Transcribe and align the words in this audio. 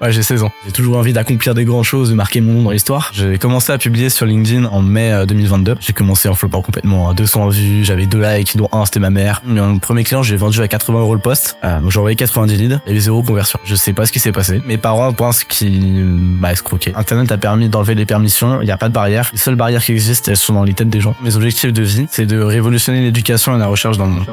Ouais, 0.00 0.10
j'ai 0.10 0.24
16 0.24 0.42
ans. 0.42 0.50
J'ai 0.66 0.72
toujours 0.72 0.96
envie 0.96 1.12
d'accomplir 1.12 1.54
des 1.54 1.64
grandes 1.64 1.84
choses, 1.84 2.10
de 2.10 2.14
marquer 2.14 2.40
mon 2.40 2.54
nom 2.54 2.62
dans 2.64 2.70
l'histoire. 2.72 3.10
J'ai 3.14 3.38
commencé 3.38 3.72
à 3.72 3.78
publier 3.78 4.10
sur 4.10 4.26
LinkedIn 4.26 4.64
en 4.64 4.82
mai 4.82 5.24
2022. 5.26 5.72
Euh, 5.72 5.74
j'ai 5.78 5.92
commencé 5.92 6.28
en 6.28 6.34
flopant 6.34 6.62
complètement 6.62 7.08
à 7.08 7.14
200 7.14 7.48
vues, 7.48 7.84
j'avais 7.84 8.06
deux 8.06 8.20
likes, 8.20 8.56
dont 8.56 8.68
un 8.72 8.84
c'était 8.86 8.98
ma 8.98 9.10
mère. 9.10 9.40
Mon 9.44 9.78
premier 9.78 10.02
client, 10.02 10.22
j'ai 10.22 10.36
vendu 10.36 10.60
à 10.60 10.68
80 10.68 10.98
euros 10.98 11.14
le 11.14 11.20
poste. 11.20 11.56
Euh, 11.62 11.78
j'ai 11.88 11.98
envoyé 11.98 12.16
90 12.16 12.56
leads 12.56 12.80
et 12.86 12.98
zéro 12.98 13.22
conversion. 13.22 13.58
Je 13.64 13.76
sais 13.76 13.92
pas 13.92 14.04
ce 14.04 14.12
qui 14.12 14.18
s'est 14.18 14.32
passé. 14.32 14.60
Mes 14.66 14.78
parents 14.78 15.12
pensent 15.12 15.44
qu'ils 15.44 16.04
m'a 16.04 16.52
escroqué. 16.52 16.92
Internet 16.96 17.30
a 17.30 17.38
permis 17.38 17.68
d'enlever 17.68 17.94
les 17.94 18.06
permissions, 18.06 18.60
il 18.60 18.64
n'y 18.64 18.72
a 18.72 18.76
pas 18.76 18.88
de 18.88 18.94
barrière. 18.94 19.30
Les 19.32 19.38
seules 19.38 19.54
barrières 19.54 19.84
qui 19.84 19.92
existent, 19.92 20.30
elles 20.30 20.36
sont 20.36 20.54
dans 20.54 20.64
les 20.64 20.74
têtes 20.74 20.90
des 20.90 21.00
gens. 21.00 21.14
Mes 21.22 21.36
objectifs 21.36 21.72
de 21.72 21.82
vie, 21.82 22.06
c'est 22.10 22.26
de 22.26 22.40
révolutionner 22.40 23.00
l'éducation 23.00 23.54
et 23.54 23.58
la 23.58 23.68
recherche 23.68 23.96
dans 23.96 24.06
le 24.06 24.12
monde. 24.12 24.26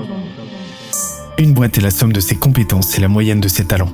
Une 1.38 1.54
boîte 1.54 1.78
est 1.78 1.82
la 1.82 1.91
somme 1.91 2.14
de 2.14 2.20
ses 2.20 2.36
compétences 2.36 2.98
et 2.98 3.02
la 3.02 3.07
moyenne 3.07 3.39
de 3.39 3.48
ses 3.48 3.66
talents. 3.66 3.93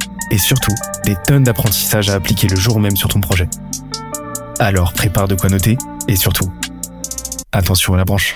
et 0.31 0.37
surtout 0.37 0.73
des 1.05 1.15
tonnes 1.27 1.43
d'apprentissage 1.43 2.09
à 2.09 2.15
appliquer 2.15 2.47
le 2.47 2.55
jour 2.55 2.79
même 2.79 2.95
sur 2.95 3.09
ton 3.09 3.19
projet. 3.19 3.47
Alors 4.59 4.93
prépare 4.93 5.27
de 5.27 5.35
quoi 5.35 5.49
noter 5.49 5.77
et 6.07 6.15
surtout, 6.15 6.51
attention 7.51 7.93
à 7.93 7.97
la 7.97 8.05
branche. 8.05 8.35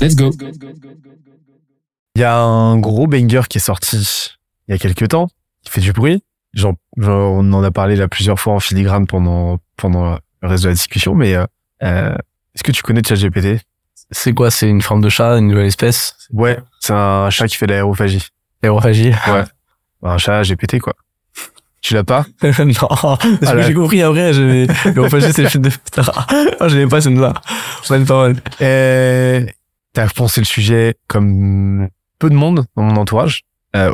Let's 0.00 0.16
go. 0.16 0.30
Il 2.14 2.22
y 2.22 2.24
a 2.24 2.34
un 2.34 2.78
gros 2.78 3.06
banger 3.06 3.42
qui 3.50 3.58
est 3.58 3.60
sorti 3.60 4.30
il 4.66 4.72
y 4.72 4.74
a 4.74 4.78
quelques 4.78 5.08
temps, 5.08 5.28
qui 5.62 5.70
fait 5.70 5.80
du 5.80 5.92
bruit, 5.92 6.22
genre, 6.54 6.74
on 6.98 7.52
en 7.52 7.62
a 7.62 7.70
parlé 7.70 7.96
là 7.96 8.08
plusieurs 8.08 8.38
fois 8.38 8.54
en 8.54 8.60
filigrane 8.60 9.06
pendant 9.06 9.58
pendant 9.76 10.18
le 10.42 10.48
reste 10.48 10.64
de 10.64 10.68
la 10.68 10.74
discussion, 10.74 11.14
mais 11.14 11.34
euh, 11.34 11.44
euh 11.82 12.14
est-ce 12.54 12.64
que 12.64 12.72
tu 12.72 12.82
connais 12.82 13.02
ChatGPT? 13.06 13.62
C'est 14.10 14.32
quoi? 14.32 14.50
C'est 14.50 14.68
une 14.68 14.82
forme 14.82 15.00
de 15.00 15.08
chat, 15.08 15.38
une 15.38 15.48
nouvelle 15.48 15.66
espèce? 15.66 16.16
Ouais, 16.32 16.58
c'est 16.80 16.92
un 16.92 17.30
chat 17.30 17.46
qui 17.46 17.56
fait 17.56 17.66
de 17.66 17.72
l'aérophagie. 17.72 18.26
L'aérophagie? 18.62 19.12
Ouais. 19.28 19.44
Un 20.02 20.18
chat 20.18 20.42
GPT 20.42 20.80
quoi. 20.80 20.94
Tu 21.80 21.94
l'as 21.94 22.04
pas? 22.04 22.26
Non, 22.42 22.88
parce 22.88 23.52
que 23.52 23.62
j'ai 23.62 23.74
compris 23.74 24.02
après, 24.02 24.32
l'aérophagie 24.32 25.32
c'est 25.32 25.42
le 25.42 25.48
film 25.48 25.64
de. 25.64 25.70
Oh, 26.60 26.68
je 26.68 26.86
pas 26.86 27.00
celle-là. 27.00 27.34
Bonne 27.88 28.04
parole. 28.04 28.36
Et 28.60 29.46
t'as 29.92 30.08
pensé 30.08 30.40
le 30.40 30.46
sujet 30.46 30.96
comme 31.06 31.88
peu 32.18 32.30
de 32.30 32.34
monde 32.34 32.66
dans 32.76 32.82
mon 32.82 32.96
entourage? 32.96 33.42
Euh, 33.76 33.90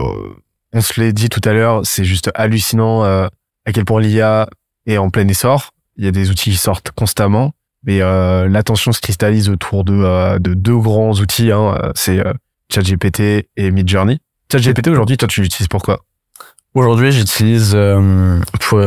on 0.76 0.82
se 0.82 1.00
l'est 1.00 1.12
dit 1.12 1.30
tout 1.30 1.40
à 1.44 1.52
l'heure, 1.52 1.80
c'est 1.84 2.04
juste 2.04 2.30
hallucinant 2.34 3.02
euh, 3.04 3.28
à 3.64 3.72
quel 3.72 3.86
point 3.86 4.00
l'IA 4.00 4.46
est 4.86 4.98
en 4.98 5.08
plein 5.08 5.26
essor. 5.26 5.70
Il 5.96 6.04
y 6.04 6.08
a 6.08 6.10
des 6.10 6.30
outils 6.30 6.50
qui 6.50 6.56
sortent 6.56 6.90
constamment, 6.90 7.52
mais 7.84 8.02
euh, 8.02 8.46
l'attention 8.46 8.92
se 8.92 9.00
cristallise 9.00 9.48
autour 9.48 9.84
de, 9.84 9.94
euh, 9.94 10.38
de 10.38 10.52
deux 10.52 10.76
grands 10.76 11.14
outils. 11.14 11.50
Hein, 11.50 11.78
c'est 11.94 12.22
ChatGPT 12.70 13.48
et 13.56 13.70
Midjourney. 13.70 14.20
ChatGPT 14.52 14.88
aujourd'hui, 14.88 15.16
toi, 15.16 15.26
tu 15.26 15.40
l'utilises 15.40 15.68
pour 15.68 15.82
quoi? 15.82 16.04
Aujourd'hui, 16.74 17.10
j'utilise 17.10 17.74
pour 18.60 18.82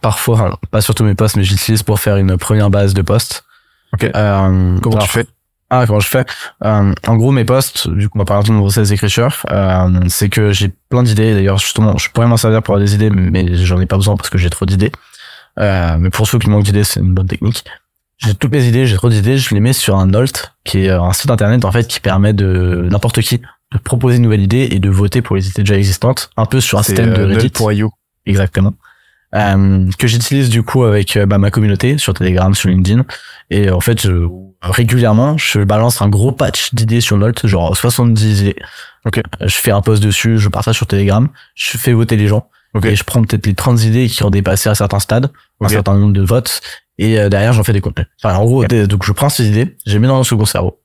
parfois, 0.00 0.58
pas 0.70 0.80
sur 0.80 0.94
tous 0.94 1.04
mes 1.04 1.14
posts, 1.14 1.36
mais 1.36 1.44
j'utilise 1.44 1.82
pour 1.82 2.00
faire 2.00 2.16
une 2.16 2.38
première 2.38 2.70
base 2.70 2.94
de 2.94 3.02
posts. 3.02 3.44
Ok. 3.92 4.10
Comment 4.12 4.98
tu 4.98 5.08
fais? 5.08 5.26
Ah, 5.70 5.84
comment 5.86 6.00
je 6.00 6.08
fais? 6.08 6.24
Euh, 6.64 6.92
En 7.06 7.16
gros, 7.16 7.32
mes 7.32 7.44
posts, 7.44 7.88
vu 7.88 8.08
qu'on 8.08 8.18
va 8.18 8.24
parler 8.24 8.46
de 8.46 8.52
mon 8.52 8.60
process 8.60 8.90
d'écriture, 8.90 9.44
euh, 9.50 10.00
c'est 10.08 10.28
que 10.28 10.52
j'ai 10.52 10.72
plein 10.88 11.02
d'idées. 11.02 11.34
D'ailleurs, 11.34 11.58
justement, 11.58 11.96
je 11.96 12.10
pourrais 12.10 12.26
m'en 12.26 12.36
servir 12.36 12.62
pour 12.62 12.74
avoir 12.74 12.86
des 12.86 12.94
idées, 12.94 13.10
mais 13.10 13.54
j'en 13.54 13.80
ai 13.80 13.86
pas 13.86 13.96
besoin 13.96 14.16
parce 14.16 14.30
que 14.30 14.38
j'ai 14.38 14.50
trop 14.50 14.66
d'idées. 14.66 14.92
Euh, 15.58 15.96
mais 15.98 16.10
pour 16.10 16.26
ceux 16.28 16.38
qui 16.38 16.50
manquent 16.50 16.64
d'idées, 16.64 16.84
c'est 16.84 17.00
une 17.00 17.14
bonne 17.14 17.26
technique. 17.26 17.64
J'ai 18.18 18.34
toutes 18.34 18.52
mes 18.52 18.64
idées, 18.66 18.86
j'ai 18.86 18.96
trop 18.96 19.08
d'idées, 19.08 19.38
je 19.38 19.52
les 19.54 19.60
mets 19.60 19.72
sur 19.72 19.96
un 19.96 20.06
Nolt, 20.06 20.54
qui 20.64 20.84
est 20.84 20.90
un 20.90 21.12
site 21.12 21.30
internet 21.30 21.64
en 21.64 21.72
fait 21.72 21.86
qui 21.88 21.98
permet 21.98 22.32
de 22.32 22.86
n'importe 22.90 23.20
qui 23.22 23.40
de 23.72 23.78
proposer 23.78 24.16
une 24.16 24.22
nouvelle 24.22 24.42
idée 24.42 24.68
et 24.70 24.78
de 24.78 24.88
voter 24.88 25.20
pour 25.20 25.34
les 25.34 25.48
idées 25.48 25.62
déjà 25.62 25.76
existantes, 25.76 26.30
un 26.36 26.46
peu 26.46 26.60
sur 26.60 26.78
un 26.78 26.84
système 26.84 27.12
de 27.12 27.22
Reddit. 27.24 27.52
Nolt.io. 27.60 27.90
Exactement. 28.24 28.72
Euh, 29.34 29.90
que 29.98 30.06
j'utilise 30.06 30.48
du 30.48 30.62
coup 30.62 30.84
avec 30.84 31.16
euh, 31.16 31.26
bah, 31.26 31.38
ma 31.38 31.50
communauté 31.50 31.98
sur 31.98 32.14
Telegram, 32.14 32.54
sur 32.54 32.68
LinkedIn. 32.68 33.04
Et 33.50 33.70
en 33.70 33.80
fait, 33.80 34.00
je, 34.02 34.28
régulièrement, 34.62 35.36
je 35.36 35.60
balance 35.60 36.02
un 36.02 36.08
gros 36.08 36.32
patch 36.32 36.72
d'idées 36.72 37.00
sur 37.00 37.16
Note, 37.16 37.46
genre 37.46 37.76
70 37.76 38.40
idées. 38.42 38.56
Ok. 39.04 39.20
Je 39.40 39.56
fais 39.56 39.70
un 39.70 39.82
post 39.82 40.02
dessus, 40.02 40.38
je 40.38 40.48
partage 40.48 40.76
sur 40.76 40.86
Telegram, 40.86 41.28
je 41.54 41.76
fais 41.76 41.92
voter 41.92 42.16
les 42.16 42.28
gens. 42.28 42.48
Et 42.82 42.96
je 42.96 43.04
prends 43.04 43.22
peut-être 43.22 43.46
les 43.46 43.54
30 43.54 43.84
idées 43.84 44.08
qui 44.08 44.24
ont 44.24 44.30
dépassé 44.30 44.68
un 44.68 44.74
certain 44.74 44.98
stade, 44.98 45.30
un 45.60 45.68
certain 45.68 45.94
nombre 45.96 46.12
de 46.12 46.22
votes, 46.22 46.60
et 46.98 47.20
euh, 47.20 47.28
derrière 47.28 47.52
j'en 47.52 47.62
fais 47.62 47.72
des 47.72 47.80
contenus. 47.80 48.08
Enfin, 48.20 48.36
en 48.36 48.44
gros, 48.44 48.64
donc 48.64 49.04
je 49.04 49.12
prends 49.12 49.28
ces 49.28 49.46
idées, 49.46 49.76
je 49.86 49.92
les 49.92 50.00
mets 50.00 50.08
dans 50.08 50.16
mon 50.16 50.24
second 50.24 50.44
cerveau. 50.44 50.80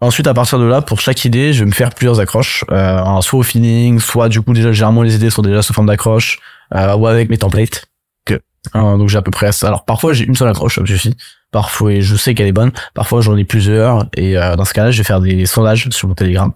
Ensuite, 0.00 0.28
à 0.28 0.34
partir 0.34 0.60
de 0.60 0.64
là, 0.64 0.80
pour 0.80 1.00
chaque 1.00 1.24
idée, 1.24 1.52
je 1.52 1.64
vais 1.64 1.66
me 1.66 1.74
faire 1.74 1.92
plusieurs 1.92 2.20
accroches, 2.20 2.64
euh, 2.70 3.20
soit 3.20 3.40
au 3.40 3.42
feeling, 3.42 3.98
soit 3.98 4.28
du 4.28 4.40
coup 4.40 4.52
déjà 4.52 4.70
généralement 4.70 5.02
les 5.02 5.16
idées 5.16 5.30
sont 5.30 5.42
déjà 5.42 5.60
sous 5.60 5.72
forme 5.72 5.88
d'accroche, 5.88 6.38
euh, 6.74 6.94
ou 6.96 7.06
avec 7.06 7.30
mes 7.30 7.38
templates. 7.38 7.86
Que, 8.24 8.40
hein, 8.74 8.98
donc 8.98 9.08
j'ai 9.08 9.18
à 9.18 9.22
peu 9.22 9.30
près 9.30 9.52
ça. 9.52 9.68
Alors 9.68 9.84
parfois 9.84 10.12
j'ai 10.12 10.24
une 10.24 10.34
seule 10.34 10.48
accroche, 10.48 10.76
ça 10.76 10.80
me 10.80 10.86
suffit. 10.86 11.16
Parfois 11.50 12.00
je 12.00 12.16
sais 12.16 12.34
qu'elle 12.34 12.46
est 12.46 12.52
bonne. 12.52 12.72
Parfois 12.94 13.20
j'en 13.20 13.36
ai 13.36 13.44
plusieurs. 13.44 14.06
Et 14.16 14.36
euh, 14.36 14.56
dans 14.56 14.64
ce 14.64 14.74
cas-là, 14.74 14.90
je 14.90 14.98
vais 14.98 15.04
faire 15.04 15.20
des 15.20 15.46
sondages 15.46 15.88
sur 15.90 16.08
mon 16.08 16.14
Telegram. 16.14 16.52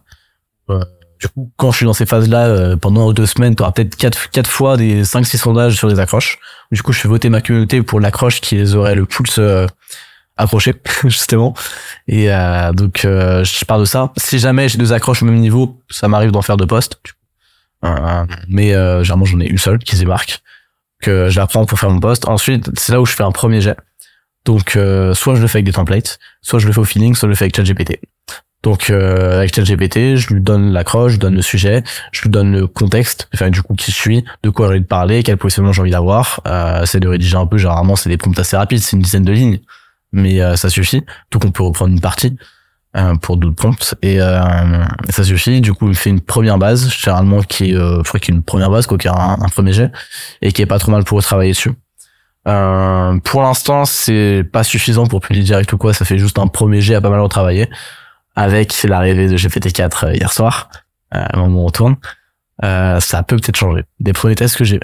Euh, 0.71 0.81
du 1.21 1.29
coup, 1.29 1.51
quand 1.57 1.71
je 1.71 1.79
suis 1.79 1.87
dans 1.87 1.93
ces 1.93 2.07
phases-là, 2.07 2.47
euh, 2.47 2.77
pendant 2.77 3.13
deux 3.13 3.27
semaines, 3.27 3.55
tu 3.55 3.63
auras 3.63 3.73
peut-être 3.73 3.97
quatre, 3.97 4.31
quatre 4.31 4.51
fois 4.51 4.77
des 4.77 5.05
cinq, 5.05 5.25
six 5.25 5.39
sondages 5.39 5.77
sur 5.77 5.89
des 5.89 6.01
accroches. 6.01 6.39
Du 6.73 6.83
coup, 6.83 6.93
je 6.93 7.01
fais 7.01 7.09
voter 7.09 7.29
ma 7.29 7.41
communauté 7.41 7.83
pour 7.83 8.01
l'accroche 8.01 8.41
qui 8.41 8.57
les 8.57 8.75
aurait 8.75 8.95
le 8.95 9.07
plus 9.07 9.41
accroché 10.39 10.75
justement 11.05 11.55
et 12.09 12.29
donc 12.73 13.01
je 13.03 13.65
parle 13.67 13.83
de 13.83 13.85
ça 13.85 14.13
si 14.17 14.39
jamais 14.39 14.67
j'ai 14.67 14.79
deux 14.79 14.95
accroches 14.95 15.23
au 15.23 15.27
même 15.27 15.39
niveau 15.39 15.79
ça 15.91 16.09
m'arrive 16.09 16.31
d'en 16.31 16.41
faire 16.41 16.57
deux 16.57 16.67
postes 16.67 16.99
euh, 17.05 17.22
mais 18.49 18.75
euh, 18.75 19.03
généralement 19.03 19.25
j'en 19.25 19.41
ai 19.41 19.47
une 19.47 19.59
seule 19.59 19.79
qui 19.79 19.97
se 19.97 20.01
démarque 20.01 20.41
que 21.03 21.29
je 21.29 21.39
la 21.41 21.47
prends 21.47 21.67
pour 21.67 21.79
faire 21.79 21.91
mon 21.91 22.01
poste. 22.01 22.29
Ensuite, 22.29 22.71
c'est 22.79 22.93
là 22.93 23.01
où 23.01 23.07
je 23.07 23.13
fais 23.13 23.25
un 23.25 23.33
premier 23.33 23.61
jet. 23.61 23.77
Donc 24.45 24.77
euh, 24.77 25.15
soit 25.15 25.35
je 25.35 25.43
le 25.43 25.49
fais 25.49 25.59
avec 25.59 25.67
des 25.67 25.73
templates, 25.73 26.19
soit 26.41 26.59
je 26.59 26.67
le 26.67 26.73
fais 26.73 26.81
au 26.81 26.85
feeling, 26.85 27.15
soit 27.15 27.27
je 27.27 27.31
le 27.31 27.35
fais 27.35 27.45
avec 27.45 27.57
ChatGPT. 27.57 28.01
Donc 28.63 28.91
euh, 28.91 29.39
avec 29.39 29.55
ChatGPT, 29.55 30.17
je 30.17 30.33
lui 30.33 30.41
donne 30.41 30.73
l'accroche, 30.73 31.13
je 31.13 31.19
donne 31.19 31.35
le 31.35 31.43
sujet, 31.43 31.83
je 32.13 32.23
lui 32.23 32.31
donne 32.31 32.53
le 32.53 32.67
contexte, 32.69 33.29
enfin 33.35 33.51
du 33.51 33.61
coup 33.63 33.75
qui 33.75 33.91
je 33.91 33.97
suis, 33.97 34.25
de 34.43 34.51
quoi 34.51 34.67
j'ai 34.67 34.75
envie 34.75 34.81
de 34.83 34.87
parler, 34.87 35.23
quel 35.23 35.37
positionnement 35.37 35.73
j'ai 35.73 35.83
envie 35.83 35.91
d'avoir. 35.91 36.41
Euh, 36.47 36.87
c'est 36.87 37.01
de 37.01 37.09
rédiger 37.09 37.37
un 37.37 37.47
peu, 37.47 37.59
généralement 37.59 37.97
c'est 37.97 38.09
des 38.09 38.17
prompts 38.17 38.39
assez 38.39 38.57
rapides, 38.57 38.79
c'est 38.79 38.97
une 38.97 39.03
dizaine 39.03 39.25
de 39.25 39.33
lignes, 39.33 39.61
mais 40.13 40.41
euh, 40.41 40.55
ça 40.55 40.71
suffit. 40.71 41.03
Donc 41.33 41.45
on 41.45 41.51
peut 41.51 41.65
reprendre 41.65 41.93
une 41.93 42.01
partie. 42.01 42.37
Euh, 42.95 43.15
pour 43.15 43.39
d'autres 43.39 43.57
prompts 43.57 43.95
et 44.03 44.21
euh, 44.21 44.85
ça 45.09 45.25
suffit. 45.25 45.63
Du 45.63 45.73
coup 45.73 45.89
il 45.89 45.95
fait 45.95 46.11
une 46.11 46.21
première 46.21 46.59
base 46.59 46.91
généralement 46.91 47.41
qui 47.41 47.71
est 47.71 47.75
euh, 47.75 48.03
qu'il 48.03 48.35
y 48.35 48.37
ait 48.37 48.37
une 48.37 48.43
première 48.43 48.69
base 48.69 48.87
quoi 48.87 48.99
qu'il 48.99 49.11
y 49.11 49.15
a 49.15 49.19
un, 49.19 49.49
premier 49.49 49.73
jet 49.73 49.91
et 50.43 50.53
qui 50.53 50.61
est 50.61 50.67
pas 50.67 50.79
trop 50.79 50.93
mal 50.93 51.03
pour 51.03 51.23
travailler 51.23 51.53
dessus. 51.53 51.73
Euh, 52.47 53.19
pour 53.21 53.41
l'instant 53.41 53.87
c'est 53.87 54.45
pas 54.53 54.63
suffisant 54.63 55.07
pour 55.07 55.21
publier 55.23 55.43
direct 55.43 55.73
ou 55.73 55.79
quoi. 55.79 55.95
Ça 55.95 56.05
fait 56.05 56.19
juste 56.19 56.39
un 56.39 56.49
premier 56.49 56.83
jet 56.83 56.95
à 56.95 57.01
pas 57.01 57.09
mal 57.09 57.21
retravailler. 57.21 57.71
Avec 58.37 58.83
l'arrivée 58.83 59.27
de 59.27 59.39
GPT-4 59.39 60.09
euh, 60.09 60.15
hier 60.15 60.31
soir 60.31 60.69
au 61.15 61.39
moment 61.39 61.61
où 61.61 61.63
on 61.63 61.67
retourne 61.67 61.97
euh, 62.63 63.01
ça 63.01 63.23
peut 63.23 63.37
peut-être 63.37 63.57
changer. 63.57 63.85
Des 64.01 64.13
premiers 64.13 64.35
tests 64.35 64.59
que 64.59 64.65
j'ai 64.65 64.81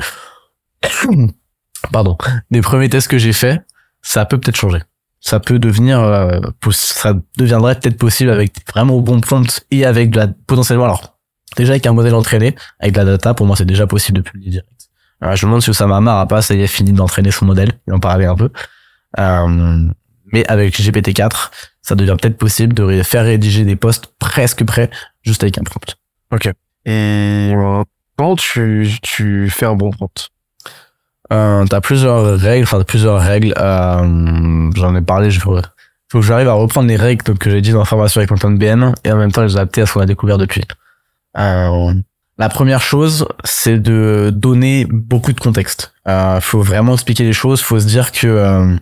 pardon. 1.92 2.16
Des 2.50 2.62
premiers 2.62 2.88
tests 2.88 3.08
que 3.08 3.18
j'ai 3.18 3.34
fait 3.34 3.60
ça 4.00 4.24
peut 4.24 4.38
peut-être 4.38 4.56
changer 4.56 4.80
ça 5.20 5.40
peut 5.40 5.58
devenir 5.58 6.00
euh, 6.00 6.40
ça 6.70 7.14
deviendrait 7.36 7.78
peut-être 7.78 7.98
possible 7.98 8.30
avec 8.30 8.52
vraiment 8.70 8.98
bon 9.00 9.20
prompt 9.20 9.64
et 9.70 9.84
avec 9.84 10.10
de 10.10 10.18
la 10.18 10.28
potentiellement 10.28 10.84
alors 10.84 11.18
déjà 11.56 11.72
avec 11.72 11.86
un 11.86 11.92
modèle 11.92 12.14
entraîné 12.14 12.54
avec 12.78 12.94
de 12.94 12.98
la 12.98 13.04
data 13.04 13.34
pour 13.34 13.46
moi 13.46 13.56
c'est 13.56 13.64
déjà 13.64 13.86
possible 13.86 14.18
de 14.18 14.22
publier 14.22 14.50
direct. 14.50 14.70
Alors, 15.20 15.34
je 15.34 15.46
me 15.46 15.50
demande 15.50 15.62
si 15.62 15.70
Osama 15.70 16.00
Mar 16.00 16.18
a 16.18 16.26
pas 16.26 16.42
ça 16.42 16.54
y 16.54 16.62
est 16.62 16.68
fini 16.68 16.92
d'entraîner 16.92 17.30
son 17.30 17.46
modèle 17.46 17.72
il 17.86 17.92
en 17.92 18.00
parlait 18.00 18.26
un 18.26 18.36
peu. 18.36 18.50
Euh, 19.18 19.88
mais 20.32 20.46
avec 20.46 20.78
GPT-4 20.78 21.50
ça 21.82 21.94
devient 21.94 22.16
peut-être 22.20 22.36
possible 22.36 22.74
de 22.74 23.02
faire 23.02 23.24
rédiger 23.24 23.64
des 23.64 23.76
posts 23.76 24.06
presque 24.18 24.64
prêts 24.64 24.90
juste 25.22 25.42
avec 25.42 25.58
un 25.58 25.62
prompt. 25.62 25.96
Ok. 26.30 26.52
Et 26.84 27.52
comment 28.16 28.36
tu 28.36 28.88
tu 29.02 29.50
fais 29.50 29.66
un 29.66 29.74
bon 29.74 29.90
prompt? 29.90 30.30
Euh, 31.32 31.66
t'as 31.66 31.80
plusieurs 31.80 32.38
règles, 32.38 32.64
enfin 32.64 32.82
plusieurs 32.82 33.20
règles. 33.20 33.54
Euh, 33.58 34.70
J'en 34.74 34.96
ai 34.96 35.02
parlé. 35.02 35.30
Je 35.30 35.40
faut, 35.40 35.58
faut 36.10 36.20
que 36.20 36.24
j'arrive 36.24 36.48
à 36.48 36.54
reprendre 36.54 36.88
les 36.88 36.96
règles 36.96 37.36
que 37.36 37.50
j'ai 37.50 37.60
dit 37.60 37.72
dans 37.72 37.80
la 37.80 37.84
formation 37.84 38.20
avec 38.20 38.30
mon 38.30 38.50
BM 38.50 38.94
et 39.04 39.12
en 39.12 39.16
même 39.16 39.32
temps 39.32 39.42
les 39.42 39.56
adapter 39.56 39.82
à 39.82 39.86
ce 39.86 39.92
qu'on 39.92 40.00
a 40.00 40.06
découvert 40.06 40.38
depuis. 40.38 40.64
Euh, 41.36 41.92
la 42.38 42.48
première 42.48 42.80
chose, 42.80 43.26
c'est 43.42 43.78
de 43.78 44.30
donner 44.34 44.86
beaucoup 44.88 45.32
de 45.32 45.40
contexte. 45.40 45.92
Euh, 46.06 46.40
faut 46.40 46.62
vraiment 46.62 46.94
expliquer 46.94 47.24
les 47.24 47.32
choses. 47.32 47.60
Faut 47.60 47.80
se 47.80 47.86
dire 47.86 48.12
que 48.12 48.28
euh, 48.28 48.76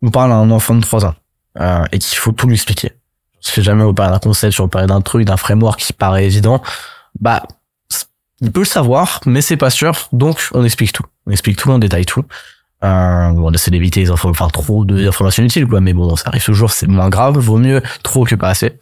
on 0.00 0.10
parle 0.10 0.30
à 0.30 0.36
un 0.36 0.50
enfant 0.52 0.76
de 0.76 0.80
3 0.80 1.04
ans 1.04 1.14
euh, 1.60 1.84
et 1.90 1.98
qu'il 1.98 2.16
faut 2.16 2.30
tout 2.30 2.46
lui 2.46 2.54
expliquer. 2.54 2.92
Si 3.40 3.62
jamais 3.62 3.82
on 3.82 3.92
parle 3.92 4.12
d'un 4.12 4.20
concept, 4.20 4.54
si 4.54 4.60
on 4.60 4.68
parle 4.68 4.86
d'un 4.86 5.00
truc, 5.00 5.26
d'un 5.26 5.36
framework 5.36 5.80
qui 5.80 5.92
paraît 5.92 6.24
évident, 6.24 6.62
bah 7.20 7.42
il 8.40 8.52
peut 8.52 8.60
le 8.60 8.66
savoir, 8.66 9.20
mais 9.26 9.42
c'est 9.42 9.56
pas 9.56 9.70
sûr. 9.70 10.08
Donc 10.12 10.48
on 10.54 10.64
explique 10.64 10.92
tout. 10.92 11.04
On 11.26 11.30
explique 11.30 11.56
tout, 11.56 11.70
on 11.70 11.78
détaille 11.78 12.06
tout. 12.06 12.24
Euh, 12.82 13.32
on 13.36 13.52
essaie 13.52 13.70
d'éviter 13.70 14.00
les 14.00 14.10
infos, 14.10 14.28
enfin 14.28 14.48
trop 14.48 14.84
d'informations 14.84 15.42
inutiles 15.42 15.66
quoi. 15.66 15.80
Mais 15.80 15.92
bon, 15.92 16.16
ça 16.16 16.28
arrive 16.28 16.44
toujours, 16.44 16.70
c'est 16.70 16.86
moins 16.86 17.08
grave. 17.08 17.38
Vaut 17.38 17.58
mieux 17.58 17.82
trop 18.02 18.24
que 18.24 18.34
pas 18.34 18.50
assez. 18.50 18.78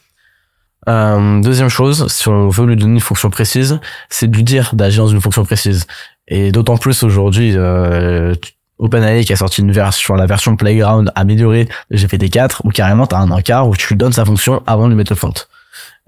Euh, 0.88 1.40
deuxième 1.40 1.68
chose, 1.68 2.08
si 2.08 2.28
on 2.28 2.48
veut 2.48 2.66
lui 2.66 2.76
donner 2.76 2.94
une 2.94 3.00
fonction 3.00 3.30
précise, 3.30 3.78
c'est 4.08 4.28
de 4.28 4.36
lui 4.36 4.42
dire 4.42 4.74
d'agir 4.74 5.04
dans 5.04 5.10
une 5.10 5.20
fonction 5.20 5.44
précise. 5.44 5.86
Et 6.26 6.50
d'autant 6.50 6.76
plus 6.76 7.02
aujourd'hui, 7.04 7.52
euh, 7.56 8.34
OpenAI 8.78 9.24
qui 9.24 9.32
a 9.32 9.36
sorti 9.36 9.60
une 9.60 9.70
version, 9.70 10.14
la 10.14 10.26
version 10.26 10.56
Playground 10.56 11.12
améliorée 11.14 11.68
de 11.90 11.96
GPT-4, 11.96 12.62
où 12.64 12.70
carrément 12.70 13.06
t'as 13.06 13.18
un 13.18 13.30
encart 13.30 13.68
où 13.68 13.76
tu 13.76 13.88
lui 13.90 13.96
donnes 13.96 14.12
sa 14.12 14.24
fonction 14.24 14.62
avant 14.66 14.84
de 14.84 14.88
lui 14.88 14.96
mettre 14.96 15.12
le 15.12 15.16
font. 15.16 15.34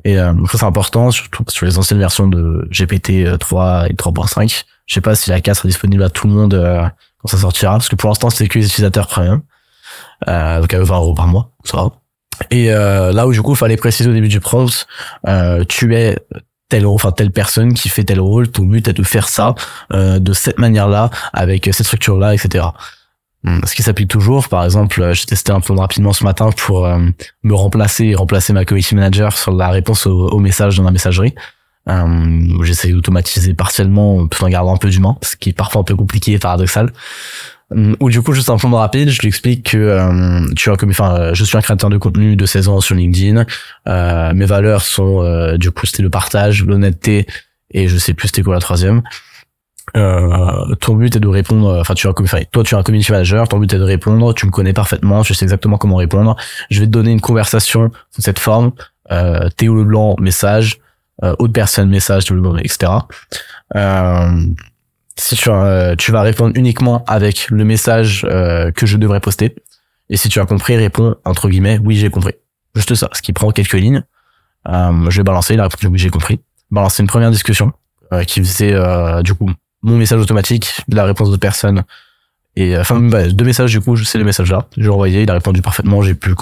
Et 0.04 0.18
euh, 0.18 0.32
ça 0.50 0.58
c'est 0.58 0.64
important, 0.64 1.12
surtout 1.12 1.44
sur 1.48 1.66
les 1.66 1.78
anciennes 1.78 2.00
versions 2.00 2.26
de 2.26 2.68
GPT 2.72 3.38
3 3.38 3.90
et 3.90 3.94
3.5. 3.94 4.64
Je 4.86 4.94
sais 4.94 5.00
pas 5.00 5.14
si 5.14 5.30
la 5.30 5.40
4 5.40 5.56
sera 5.56 5.68
disponible 5.68 6.02
à 6.02 6.10
tout 6.10 6.26
le 6.26 6.34
monde 6.34 6.54
euh, 6.54 6.86
quand 7.18 7.28
ça 7.28 7.38
sortira, 7.38 7.72
parce 7.72 7.88
que 7.88 7.96
pour 7.96 8.08
l'instant 8.10 8.30
c'est 8.30 8.48
que 8.48 8.58
les 8.58 8.66
utilisateurs 8.66 9.06
premium. 9.06 9.42
Euh, 10.28 10.60
donc 10.60 10.72
à 10.72 10.82
20 10.82 10.96
euros 10.96 11.14
par 11.14 11.26
mois, 11.26 11.50
ça 11.64 11.76
va. 11.76 11.90
Et 12.50 12.72
euh, 12.72 13.12
là 13.12 13.26
où 13.26 13.32
du 13.32 13.42
coup, 13.42 13.52
il 13.52 13.56
fallait 13.56 13.76
préciser 13.76 14.08
au 14.10 14.12
début 14.12 14.28
du 14.28 14.40
euh, 15.26 15.64
tu 15.68 15.94
es 15.94 16.18
telle 16.68 16.86
enfin 16.86 17.12
telle 17.12 17.30
personne 17.30 17.74
qui 17.74 17.88
fait 17.88 18.04
tel 18.04 18.20
rôle, 18.20 18.50
ton 18.50 18.64
but 18.64 18.88
est 18.88 18.92
de 18.92 19.02
faire 19.02 19.28
ça 19.28 19.54
euh, 19.92 20.18
de 20.18 20.32
cette 20.32 20.58
manière-là, 20.58 21.10
avec 21.32 21.66
cette 21.66 21.86
structure-là, 21.86 22.34
etc. 22.34 22.66
Hmm, 23.44 23.60
ce 23.64 23.74
qui 23.74 23.82
s'applique 23.82 24.08
toujours, 24.08 24.48
par 24.48 24.64
exemple, 24.64 25.12
j'ai 25.12 25.26
testé 25.26 25.52
un 25.52 25.60
peu 25.60 25.74
rapidement 25.74 26.12
ce 26.12 26.24
matin 26.24 26.50
pour 26.56 26.86
euh, 26.86 26.98
me 27.42 27.54
remplacer 27.54 28.14
remplacer 28.14 28.52
ma 28.52 28.64
community 28.64 28.94
manager 28.94 29.36
sur 29.36 29.52
la 29.52 29.68
réponse 29.68 30.06
au, 30.06 30.28
au 30.28 30.38
message 30.38 30.78
dans 30.78 30.84
la 30.84 30.90
messagerie. 30.90 31.34
Euh, 31.88 32.62
J'essaie 32.62 32.90
d'automatiser 32.90 33.54
partiellement 33.54 34.26
tout 34.26 34.42
en 34.42 34.48
gardant 34.48 34.74
un 34.74 34.78
peu 34.78 34.88
d'humain, 34.88 35.16
ce 35.22 35.36
qui 35.36 35.50
est 35.50 35.52
parfois 35.52 35.82
un 35.82 35.84
peu 35.84 35.94
compliqué 35.96 36.32
et 36.32 36.38
paradoxal. 36.38 36.90
Euh, 37.72 37.94
ou 38.00 38.10
du 38.10 38.20
coup 38.20 38.34
juste 38.34 38.50
un 38.50 38.58
plan 38.58 38.70
rapide 38.72 39.08
je 39.08 39.18
lui 39.22 39.28
explique 39.28 39.70
que 39.70 39.78
euh, 39.78 40.46
tu 40.54 40.68
as 40.70 40.76
enfin 40.86 41.14
euh, 41.16 41.34
je 41.34 41.44
suis 41.44 41.56
un 41.56 41.62
créateur 41.62 41.88
de 41.88 41.96
contenu 41.96 42.36
de 42.36 42.44
16 42.46 42.68
ans 42.68 42.80
sur 42.80 42.94
LinkedIn. 42.94 43.46
Euh, 43.88 44.32
mes 44.34 44.44
valeurs 44.44 44.82
sont 44.82 45.22
euh, 45.22 45.56
du 45.56 45.70
coup 45.70 45.86
c'était 45.86 46.02
le 46.02 46.10
partage 46.10 46.62
l'honnêteté 46.62 47.26
et 47.70 47.88
je 47.88 47.96
sais 47.96 48.12
plus 48.12 48.28
c'était 48.28 48.42
quoi 48.42 48.54
la 48.54 48.60
troisième. 48.60 49.02
Euh, 49.96 50.74
ton 50.80 50.94
but 50.94 51.16
est 51.16 51.20
de 51.20 51.28
répondre 51.28 51.78
enfin 51.80 51.94
tu 51.94 52.06
as 52.06 52.12
enfin, 52.18 52.40
toi 52.52 52.64
tu 52.64 52.74
es 52.74 52.78
un 52.78 52.82
community 52.82 53.12
manager 53.12 53.48
ton 53.48 53.58
but 53.58 53.72
est 53.72 53.78
de 53.78 53.82
répondre 53.82 54.34
tu 54.34 54.46
me 54.46 54.50
connais 54.50 54.72
parfaitement 54.72 55.22
tu 55.22 55.34
sais 55.34 55.44
exactement 55.44 55.78
comment 55.78 55.96
répondre. 55.96 56.36
Je 56.70 56.80
vais 56.80 56.86
te 56.86 56.90
donner 56.90 57.12
une 57.12 57.20
conversation 57.20 57.90
sous 58.10 58.22
cette 58.22 58.38
forme. 58.38 58.72
Euh, 59.10 59.48
Théo 59.56 59.74
Leblanc 59.74 60.16
message? 60.20 60.78
Euh, 61.22 61.34
autre 61.38 61.52
personne 61.52 61.88
message 61.88 62.24
etc 62.58 62.92
euh, 63.76 64.46
si 65.16 65.36
tu, 65.36 65.48
euh, 65.48 65.94
tu 65.96 66.12
vas 66.12 66.22
répondre 66.22 66.52
uniquement 66.56 67.04
avec 67.06 67.48
le 67.50 67.64
message 67.64 68.26
euh, 68.28 68.70
que 68.72 68.86
je 68.86 68.96
devrais 68.96 69.20
poster. 69.20 69.54
Et 70.10 70.16
si 70.16 70.28
tu 70.28 70.40
as 70.40 70.46
compris, 70.46 70.76
réponds 70.76 71.14
entre 71.24 71.48
guillemets 71.48 71.78
oui 71.82 71.96
j'ai 71.96 72.10
compris. 72.10 72.34
Juste 72.74 72.94
ça, 72.94 73.08
ce 73.12 73.22
qui 73.22 73.32
prend 73.32 73.50
quelques 73.50 73.74
lignes. 73.74 74.02
Euh, 74.68 75.10
je 75.10 75.18
vais 75.18 75.22
balancer, 75.22 75.54
il 75.54 75.60
a 75.60 75.64
répondu 75.64 75.86
oui 75.86 75.98
j'ai 75.98 76.10
compris. 76.10 76.40
Balancer 76.70 77.02
une 77.02 77.06
première 77.06 77.30
discussion 77.30 77.72
euh, 78.12 78.24
qui 78.24 78.40
faisait 78.40 78.74
du 79.22 79.34
coup 79.34 79.50
mon 79.82 79.96
message 79.96 80.20
automatique, 80.20 80.82
la 80.88 81.04
réponse 81.04 81.30
de 81.30 81.36
personne. 81.36 81.84
Et 82.56 82.76
enfin 82.76 83.00
bah, 83.00 83.28
deux 83.28 83.44
messages 83.44 83.70
du 83.70 83.80
coup, 83.80 83.96
c'est 83.96 84.18
le 84.18 84.24
message 84.24 84.50
là. 84.50 84.66
J'ai 84.76 84.88
envoyé, 84.88 85.22
il 85.22 85.30
a 85.30 85.34
répondu 85.34 85.62
parfaitement, 85.62 86.02
j'ai 86.02 86.14
pu 86.14 86.28
le 86.28 86.34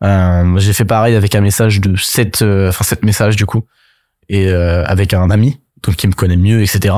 copier-coller. 0.00 0.60
j'ai 0.60 0.72
fait 0.72 0.84
pareil 0.84 1.14
avec 1.14 1.34
un 1.34 1.40
message 1.40 1.80
de 1.80 1.96
sept, 1.96 2.42
enfin 2.42 2.84
sept 2.84 3.04
messages 3.04 3.36
du 3.36 3.46
coup, 3.46 3.64
et 4.28 4.50
avec 4.50 5.14
un 5.14 5.30
ami 5.30 5.60
donc 5.82 5.96
qui 5.96 6.06
me 6.06 6.12
connaît 6.12 6.36
mieux, 6.36 6.62
etc 6.62 6.94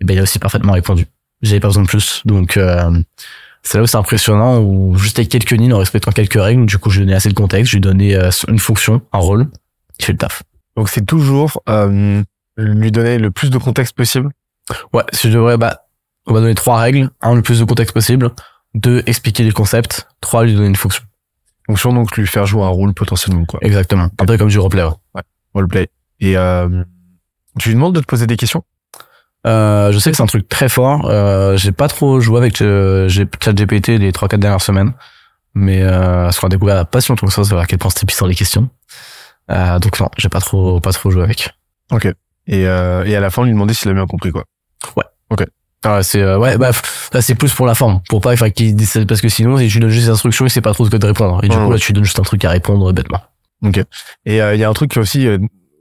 et 0.00 0.04
ben 0.04 0.14
il 0.14 0.20
a 0.20 0.22
aussi 0.22 0.38
parfaitement 0.38 0.72
répondu. 0.72 1.06
J'avais 1.42 1.60
pas 1.60 1.68
besoin 1.68 1.84
de 1.84 1.88
plus, 1.88 2.22
donc 2.24 2.56
euh, 2.56 3.02
c'est 3.62 3.78
là 3.78 3.84
où 3.84 3.86
c'est 3.86 3.96
impressionnant, 3.96 4.60
où 4.60 4.96
juste 4.96 5.18
avec 5.18 5.30
quelques 5.30 5.52
lignes, 5.52 5.72
en 5.72 5.78
respectant 5.78 6.12
quelques 6.12 6.40
règles, 6.40 6.66
du 6.66 6.78
coup 6.78 6.90
je 6.90 7.00
lui 7.00 7.06
donné 7.06 7.16
assez 7.16 7.28
de 7.28 7.34
contexte, 7.34 7.70
je 7.70 7.76
lui 7.76 7.80
donné 7.80 8.14
euh, 8.14 8.30
une 8.48 8.58
fonction, 8.58 9.02
un 9.12 9.18
rôle, 9.18 9.48
qui 9.98 10.06
fait 10.06 10.12
le 10.12 10.18
taf. 10.18 10.42
Donc 10.76 10.88
c'est 10.88 11.04
toujours 11.04 11.62
euh, 11.68 12.22
lui 12.56 12.90
donner 12.90 13.18
le 13.18 13.30
plus 13.30 13.50
de 13.50 13.58
contexte 13.58 13.96
possible? 13.96 14.30
Ouais, 14.92 15.02
si 15.12 15.28
je 15.28 15.34
devrais, 15.34 15.56
bah, 15.56 15.86
on 16.26 16.34
va 16.34 16.40
donner 16.40 16.54
trois 16.54 16.78
règles. 16.78 17.10
Un, 17.22 17.34
le 17.34 17.42
plus 17.42 17.58
de 17.58 17.64
contexte 17.64 17.92
possible. 17.92 18.30
Deux, 18.74 19.02
expliquer 19.06 19.42
les 19.42 19.50
concepts. 19.50 20.06
Trois, 20.20 20.44
lui 20.44 20.54
donner 20.54 20.68
une 20.68 20.76
fonction. 20.76 21.02
Fonction, 21.70 21.92
donc 21.92 22.16
lui 22.16 22.26
faire 22.26 22.46
jouer 22.46 22.64
un 22.64 22.68
rôle 22.68 22.94
potentiellement, 22.94 23.44
quoi. 23.44 23.60
Exactement. 23.62 24.08
Un 24.18 24.26
peu 24.26 24.36
comme 24.36 24.48
du 24.48 24.58
roleplay. 24.58 24.82
Ouais. 24.82 24.90
ouais. 25.14 25.22
Roleplay. 25.54 25.88
Et 26.18 26.36
euh, 26.36 26.82
tu 27.60 27.68
lui 27.68 27.76
demandes 27.76 27.94
de 27.94 28.00
te 28.00 28.06
poser 28.06 28.26
des 28.26 28.36
questions? 28.36 28.64
Euh, 29.46 29.92
je 29.92 29.98
sais 30.00 30.10
que 30.10 30.16
c'est 30.16 30.22
un 30.24 30.26
truc 30.26 30.48
très 30.48 30.68
fort. 30.68 31.08
Euh, 31.08 31.56
j'ai 31.56 31.70
pas 31.70 31.86
trop 31.86 32.18
joué 32.18 32.38
avec 32.38 32.60
euh, 32.60 33.08
ChatGPT 33.08 33.98
les 34.00 34.10
3-4 34.10 34.38
dernières 34.38 34.60
semaines. 34.60 34.92
Mais 35.54 35.82
euh, 35.82 36.30
ce 36.32 36.40
qu'on 36.40 36.48
a 36.48 36.50
découvert 36.50 36.74
la 36.74 36.84
passion 36.84 37.14
tout 37.14 37.30
ça, 37.30 37.44
c'est 37.44 37.54
à 37.56 37.66
quel 37.66 37.78
point 37.78 37.90
c'était 37.90 38.06
puissant 38.06 38.26
les 38.26 38.34
questions. 38.34 38.68
Euh, 39.50 39.78
donc 39.78 39.98
non, 40.00 40.08
j'ai 40.16 40.28
pas 40.28 40.40
trop 40.40 40.80
pas 40.80 40.92
trop 40.92 41.10
joué 41.10 41.22
avec. 41.22 41.50
Ok. 41.92 42.06
Et, 42.46 42.66
euh, 42.66 43.04
et 43.04 43.14
à 43.14 43.20
la 43.20 43.30
fin, 43.30 43.42
on 43.42 43.44
lui 43.44 43.52
demandait 43.52 43.74
s'il 43.74 43.90
a 43.90 43.94
bien 43.94 44.06
compris 44.06 44.32
quoi. 44.32 44.44
Ouais. 44.96 45.04
Ok. 45.30 45.46
Ah, 45.84 46.02
c'est 46.02 46.20
euh, 46.20 46.38
ouais 46.38 46.58
bah 46.58 46.72
c'est 47.20 47.34
plus 47.34 47.54
pour 47.54 47.66
la 47.66 47.74
forme 47.74 48.00
pour 48.08 48.20
pas 48.20 48.32
enfin 48.32 48.50
qu'il 48.50 48.76
parce 49.08 49.20
que 49.20 49.28
sinon 49.28 49.56
si 49.56 49.68
tu 49.68 49.80
donnes 49.80 49.88
juste 49.88 50.06
des 50.06 50.12
instructions 50.12 50.44
il 50.44 50.50
sait 50.50 50.60
pas 50.60 50.74
trop 50.74 50.84
ce 50.84 50.90
que 50.90 50.96
de 50.98 51.06
répondre 51.06 51.42
et 51.42 51.48
du 51.48 51.56
coup 51.56 51.70
là 51.70 51.78
tu 51.78 51.92
donnes 51.92 52.04
juste 52.04 52.18
un 52.18 52.22
truc 52.22 52.44
à 52.44 52.50
répondre 52.50 52.92
bêtement 52.92 53.22
ok 53.64 53.78
et 54.26 54.36
il 54.36 54.58
y 54.58 54.64
a 54.64 54.68
un 54.68 54.72
truc 54.74 54.96
aussi 54.98 55.26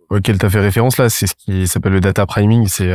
auquel 0.10 0.38
tu 0.38 0.46
as 0.46 0.50
fait 0.50 0.62
référence 0.62 0.98
là 0.98 1.10
c'est 1.10 1.28
ce 1.28 1.34
qui 1.36 1.68
s'appelle 1.68 1.92
le 1.92 2.00
data 2.00 2.26
priming 2.26 2.68
c'est 2.68 2.90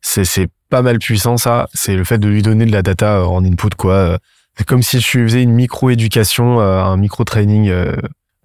c'est 0.00 0.24
c'est 0.24 0.48
pas 0.68 0.82
mal 0.82 0.98
puissant 0.98 1.36
ça. 1.36 1.68
C'est 1.74 1.96
le 1.96 2.04
fait 2.04 2.18
de 2.18 2.28
lui 2.28 2.42
donner 2.42 2.66
de 2.66 2.72
la 2.72 2.82
data 2.82 3.18
euh, 3.18 3.24
en 3.24 3.44
input 3.44 3.70
quoi. 3.76 4.18
C'est 4.56 4.66
comme 4.66 4.82
si 4.82 4.98
tu 4.98 5.24
faisais 5.24 5.42
une 5.42 5.52
micro 5.52 5.90
éducation, 5.90 6.60
euh, 6.60 6.82
un 6.82 6.96
micro 6.96 7.24
training 7.24 7.68
euh, 7.68 7.94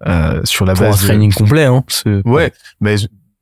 euh, 0.06 0.40
sur 0.44 0.64
la 0.64 0.74
Pour 0.74 0.86
base. 0.86 1.02
un 1.04 1.06
training 1.08 1.32
complet 1.32 1.64
hein. 1.64 1.84
Ouais, 2.24 2.52
mais 2.80 2.96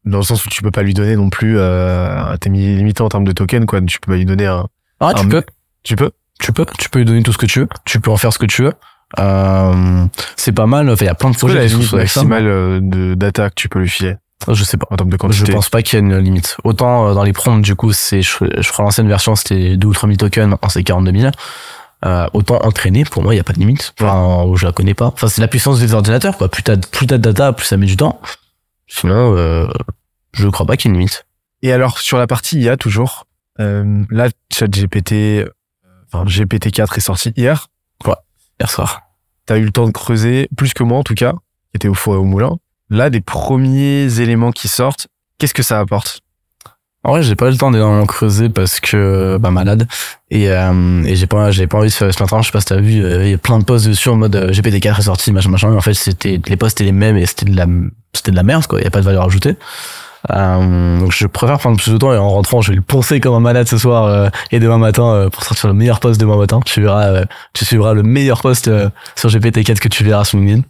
dans 0.04 0.18
le 0.18 0.24
sens 0.24 0.44
où 0.44 0.48
tu 0.48 0.62
peux 0.62 0.70
pas 0.70 0.82
lui 0.82 0.94
donner 0.94 1.16
non 1.16 1.30
plus. 1.30 1.58
Euh, 1.58 2.36
T'es 2.38 2.50
limité 2.50 3.02
en 3.02 3.08
termes 3.08 3.24
de 3.24 3.32
token 3.32 3.66
quoi. 3.66 3.80
Tu 3.82 4.00
peux 4.00 4.12
pas 4.12 4.18
lui 4.18 4.24
donner 4.24 4.46
un. 4.46 4.66
Ah 5.00 5.12
tu 5.14 5.24
un... 5.24 5.28
peux. 5.28 5.44
Tu 5.82 5.96
peux? 5.96 6.10
Tu 6.40 6.52
peux. 6.52 6.66
Tu 6.78 6.88
peux 6.88 7.00
lui 7.00 7.04
donner 7.06 7.22
tout 7.22 7.32
ce 7.32 7.38
que 7.38 7.46
tu 7.46 7.60
veux. 7.60 7.68
Tu 7.84 8.00
peux 8.00 8.10
en 8.10 8.16
faire 8.16 8.32
ce 8.32 8.38
que 8.38 8.46
tu 8.46 8.62
veux. 8.62 8.72
Euh, 9.18 10.04
c'est 10.36 10.52
pas 10.52 10.66
mal. 10.66 10.88
Enfin, 10.90 11.04
il 11.04 11.08
y 11.08 11.10
a 11.10 11.14
plein 11.14 11.30
de 11.30 11.36
projets 11.36 11.54
la 11.54 11.66
limite 11.66 11.92
maximale 11.92 12.80
de 12.82 13.14
data 13.14 13.50
que 13.50 13.54
tu 13.54 13.68
peux 13.68 13.80
lui 13.80 13.88
filer. 13.88 14.16
Je 14.48 14.64
sais 14.64 14.76
pas. 14.76 14.86
En 14.90 14.96
termes 14.96 15.10
de 15.10 15.16
quantité. 15.16 15.46
Je 15.46 15.52
pense 15.52 15.68
pas 15.68 15.82
qu'il 15.82 15.98
y 15.98 16.02
ait 16.02 16.04
une 16.04 16.18
limite. 16.18 16.56
Autant 16.64 17.08
euh, 17.08 17.14
dans 17.14 17.22
les 17.22 17.32
prompts, 17.32 17.62
du 17.62 17.76
coup, 17.76 17.92
c'est, 17.92 18.22
je, 18.22 18.36
je 18.58 18.72
crois 18.72 18.84
l'ancienne 18.84 19.08
version, 19.08 19.36
c'était 19.36 19.76
2 19.76 19.86
ou 19.86 19.92
3 19.92 20.08
000 20.08 20.16
tokens, 20.16 20.54
c'est 20.68 20.82
42 20.82 21.20
000. 21.20 21.32
Euh, 22.04 22.26
autant 22.32 22.58
entraîner, 22.64 23.04
pour 23.04 23.22
moi, 23.22 23.32
il 23.32 23.36
n'y 23.36 23.40
a 23.40 23.44
pas 23.44 23.52
de 23.52 23.60
limite. 23.60 23.94
Enfin, 24.00 24.50
je 24.56 24.66
la 24.66 24.72
connais 24.72 24.94
pas. 24.94 25.06
Enfin, 25.06 25.28
c'est 25.28 25.40
la 25.40 25.48
puissance 25.48 25.78
des 25.78 25.94
ordinateurs, 25.94 26.36
quoi. 26.36 26.48
Plus 26.48 26.64
t'as, 26.64 26.76
plus 26.76 27.06
t'as 27.06 27.18
de 27.18 27.22
data, 27.22 27.52
plus 27.52 27.66
ça 27.66 27.76
met 27.76 27.86
du 27.86 27.96
temps. 27.96 28.20
Sinon, 28.94 29.36
euh, 29.36 29.66
je 30.32 30.48
crois 30.48 30.66
pas 30.66 30.76
qu'il 30.76 30.90
y 30.90 30.92
ait 30.92 30.94
une 30.94 31.00
limite. 31.00 31.26
Et 31.62 31.72
alors, 31.72 31.98
sur 31.98 32.18
la 32.18 32.26
partie 32.26 32.60
IA, 32.60 32.76
toujours, 32.76 33.26
euh, 33.60 34.04
là, 34.10 34.28
ChatGPT, 34.52 35.46
enfin, 36.06 36.24
GPT-4 36.24 36.98
est 36.98 37.00
sorti 37.00 37.32
hier. 37.36 37.68
Ouais, 38.04 38.14
hier 38.60 38.70
soir. 38.70 39.02
T'as 39.46 39.58
eu 39.58 39.64
le 39.64 39.70
temps 39.70 39.86
de 39.86 39.92
creuser, 39.92 40.48
plus 40.56 40.74
que 40.74 40.82
moi, 40.82 40.98
en 40.98 41.02
tout 41.02 41.14
cas, 41.14 41.32
qui 41.32 41.76
était 41.76 41.88
au 41.88 41.94
four 41.94 42.14
et 42.14 42.18
au 42.18 42.24
moulin 42.24 42.58
là, 42.92 43.10
des 43.10 43.22
premiers 43.22 44.20
éléments 44.20 44.52
qui 44.52 44.68
sortent, 44.68 45.08
qu'est-ce 45.38 45.54
que 45.54 45.62
ça 45.62 45.80
apporte? 45.80 46.20
En 47.04 47.10
vrai, 47.10 47.22
j'ai 47.22 47.34
pas 47.34 47.48
eu 47.48 47.50
le 47.50 47.56
temps 47.56 47.70
d'énormément 47.72 48.06
creuser 48.06 48.48
parce 48.48 48.78
que 48.78 49.36
bah 49.40 49.50
malade 49.50 49.88
et, 50.30 50.50
euh, 50.50 51.02
et 51.04 51.16
j'ai 51.16 51.26
pas 51.26 51.50
j'ai 51.50 51.66
pas 51.66 51.78
envie 51.78 51.88
de 51.88 51.92
faire 51.92 52.14
ce 52.14 52.22
matin. 52.22 52.40
Je 52.42 52.46
sais 52.46 52.52
pas 52.52 52.60
si 52.60 52.66
t'as 52.66 52.80
vu, 52.80 52.92
il 52.92 53.28
y 53.30 53.34
a 53.34 53.38
plein 53.38 53.58
de 53.58 53.64
posts 53.64 53.88
dessus 53.88 54.08
en 54.08 54.16
mode 54.16 54.36
euh, 54.36 54.52
GPT-4 54.52 55.00
est 55.00 55.02
sorti 55.02 55.32
machin 55.32 55.50
machin. 55.50 55.70
Mais 55.70 55.76
en 55.76 55.80
fait, 55.80 55.94
c'était 55.94 56.40
les 56.46 56.56
posts 56.56 56.80
étaient 56.80 56.84
les 56.84 56.92
mêmes 56.92 57.16
et 57.16 57.26
c'était 57.26 57.46
de 57.46 57.56
la 57.56 57.66
c'était 58.12 58.30
de 58.30 58.36
la 58.36 58.44
merde 58.44 58.66
quoi. 58.66 58.80
Il 58.80 58.84
y 58.84 58.86
a 58.86 58.90
pas 58.90 59.00
de 59.00 59.04
valeur 59.04 59.24
ajoutée. 59.24 59.56
Euh, 60.30 61.00
donc 61.00 61.12
je 61.12 61.26
préfère 61.26 61.58
prendre 61.58 61.76
plus 61.76 61.92
de 61.92 61.98
temps 61.98 62.12
et 62.12 62.16
en 62.16 62.30
rentrant 62.30 62.62
je 62.62 62.70
vais 62.70 62.76
le 62.76 62.82
poncer 62.82 63.18
comme 63.18 63.34
un 63.34 63.40
malade 63.40 63.66
ce 63.66 63.76
soir 63.76 64.04
euh, 64.04 64.28
et 64.52 64.60
demain 64.60 64.78
matin 64.78 65.04
euh, 65.12 65.30
pour 65.30 65.42
sortir 65.42 65.68
le 65.68 65.74
meilleur 65.74 65.98
post 66.00 66.20
demain 66.20 66.36
matin. 66.36 66.60
Tu 66.64 66.82
verras, 66.82 67.06
euh, 67.08 67.24
tu 67.54 67.64
suivras 67.64 67.92
le 67.92 68.02
meilleur 68.02 68.40
post 68.40 68.70
sur 69.16 69.28
GPT-4 69.28 69.80
que 69.80 69.88
tu 69.88 70.04
verras 70.04 70.24
sur 70.24 70.38
LinkedIn. 70.38 70.62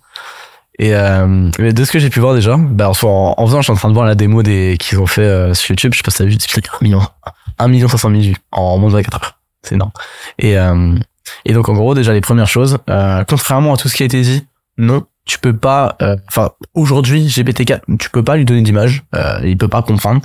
Et 0.82 0.94
euh, 0.96 1.48
de 1.58 1.84
ce 1.84 1.92
que 1.92 2.00
j'ai 2.00 2.10
pu 2.10 2.18
voir 2.18 2.34
déjà, 2.34 2.56
bah 2.58 2.88
en, 2.90 3.34
en, 3.36 3.46
faisant, 3.46 3.58
je 3.60 3.66
suis 3.66 3.72
en 3.72 3.76
train 3.76 3.88
de 3.88 3.94
voir 3.94 4.04
la 4.04 4.16
démo 4.16 4.42
des 4.42 4.76
qu'ils 4.80 4.98
ont 4.98 5.06
fait 5.06 5.22
euh, 5.22 5.54
sur 5.54 5.70
YouTube. 5.70 5.92
Je 5.92 5.98
sais 5.98 6.02
pas 6.02 6.10
si 6.10 6.18
t'as 6.18 6.24
vu, 6.24 6.36
c'est 6.40 6.58
1 6.58 6.60
million, 6.80 7.00
1 7.58 7.68
million 7.68 7.86
500 7.86 8.10
000 8.10 8.22
vues 8.22 8.36
en 8.50 8.78
moins 8.78 8.88
de 8.90 8.94
24 8.94 9.14
heures. 9.22 9.38
c'est 9.62 9.76
énorme. 9.76 9.92
Et 10.40 10.58
euh, 10.58 10.96
et 11.44 11.52
donc 11.52 11.68
en 11.68 11.74
gros 11.74 11.94
déjà 11.94 12.12
les 12.12 12.20
premières 12.20 12.48
choses, 12.48 12.78
euh, 12.90 13.22
contrairement 13.28 13.74
à 13.74 13.76
tout 13.76 13.88
ce 13.88 13.94
qui 13.94 14.02
a 14.02 14.06
été 14.06 14.20
dit, 14.22 14.44
non, 14.76 15.04
tu 15.24 15.38
peux 15.38 15.56
pas. 15.56 15.94
euh, 16.02 16.16
Enfin 16.26 16.50
aujourd'hui 16.74 17.28
GPT-4, 17.28 17.82
tu 18.00 18.10
peux 18.10 18.24
pas 18.24 18.36
lui 18.36 18.44
donner 18.44 18.62
d'image, 18.62 19.04
euh, 19.14 19.38
il 19.44 19.56
peut 19.56 19.68
pas 19.68 19.82
comprendre. 19.82 20.20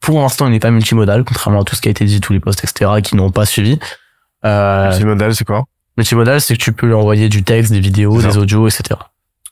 Pour 0.00 0.20
l'instant, 0.20 0.46
il 0.46 0.52
n'est 0.52 0.58
pas 0.60 0.70
multimodal, 0.70 1.22
contrairement 1.24 1.60
à 1.60 1.64
tout 1.64 1.76
ce 1.76 1.82
qui 1.82 1.88
a 1.88 1.90
été 1.90 2.06
dit, 2.06 2.20
tous 2.22 2.32
les 2.32 2.40
posts, 2.40 2.64
etc., 2.64 2.90
qui 3.02 3.14
n'ont 3.14 3.30
pas 3.30 3.44
suivi. 3.44 3.78
Euh, 4.46 4.88
Multimodal, 4.90 5.34
c'est 5.34 5.44
quoi? 5.44 5.64
multimodal, 5.98 6.40
c'est 6.40 6.56
que 6.56 6.62
tu 6.62 6.72
peux 6.72 6.86
lui 6.86 6.94
envoyer 6.94 7.28
du 7.28 7.42
texte, 7.42 7.72
des 7.72 7.80
vidéos, 7.80 8.22
des 8.22 8.38
audios, 8.38 8.68
etc. 8.68 8.98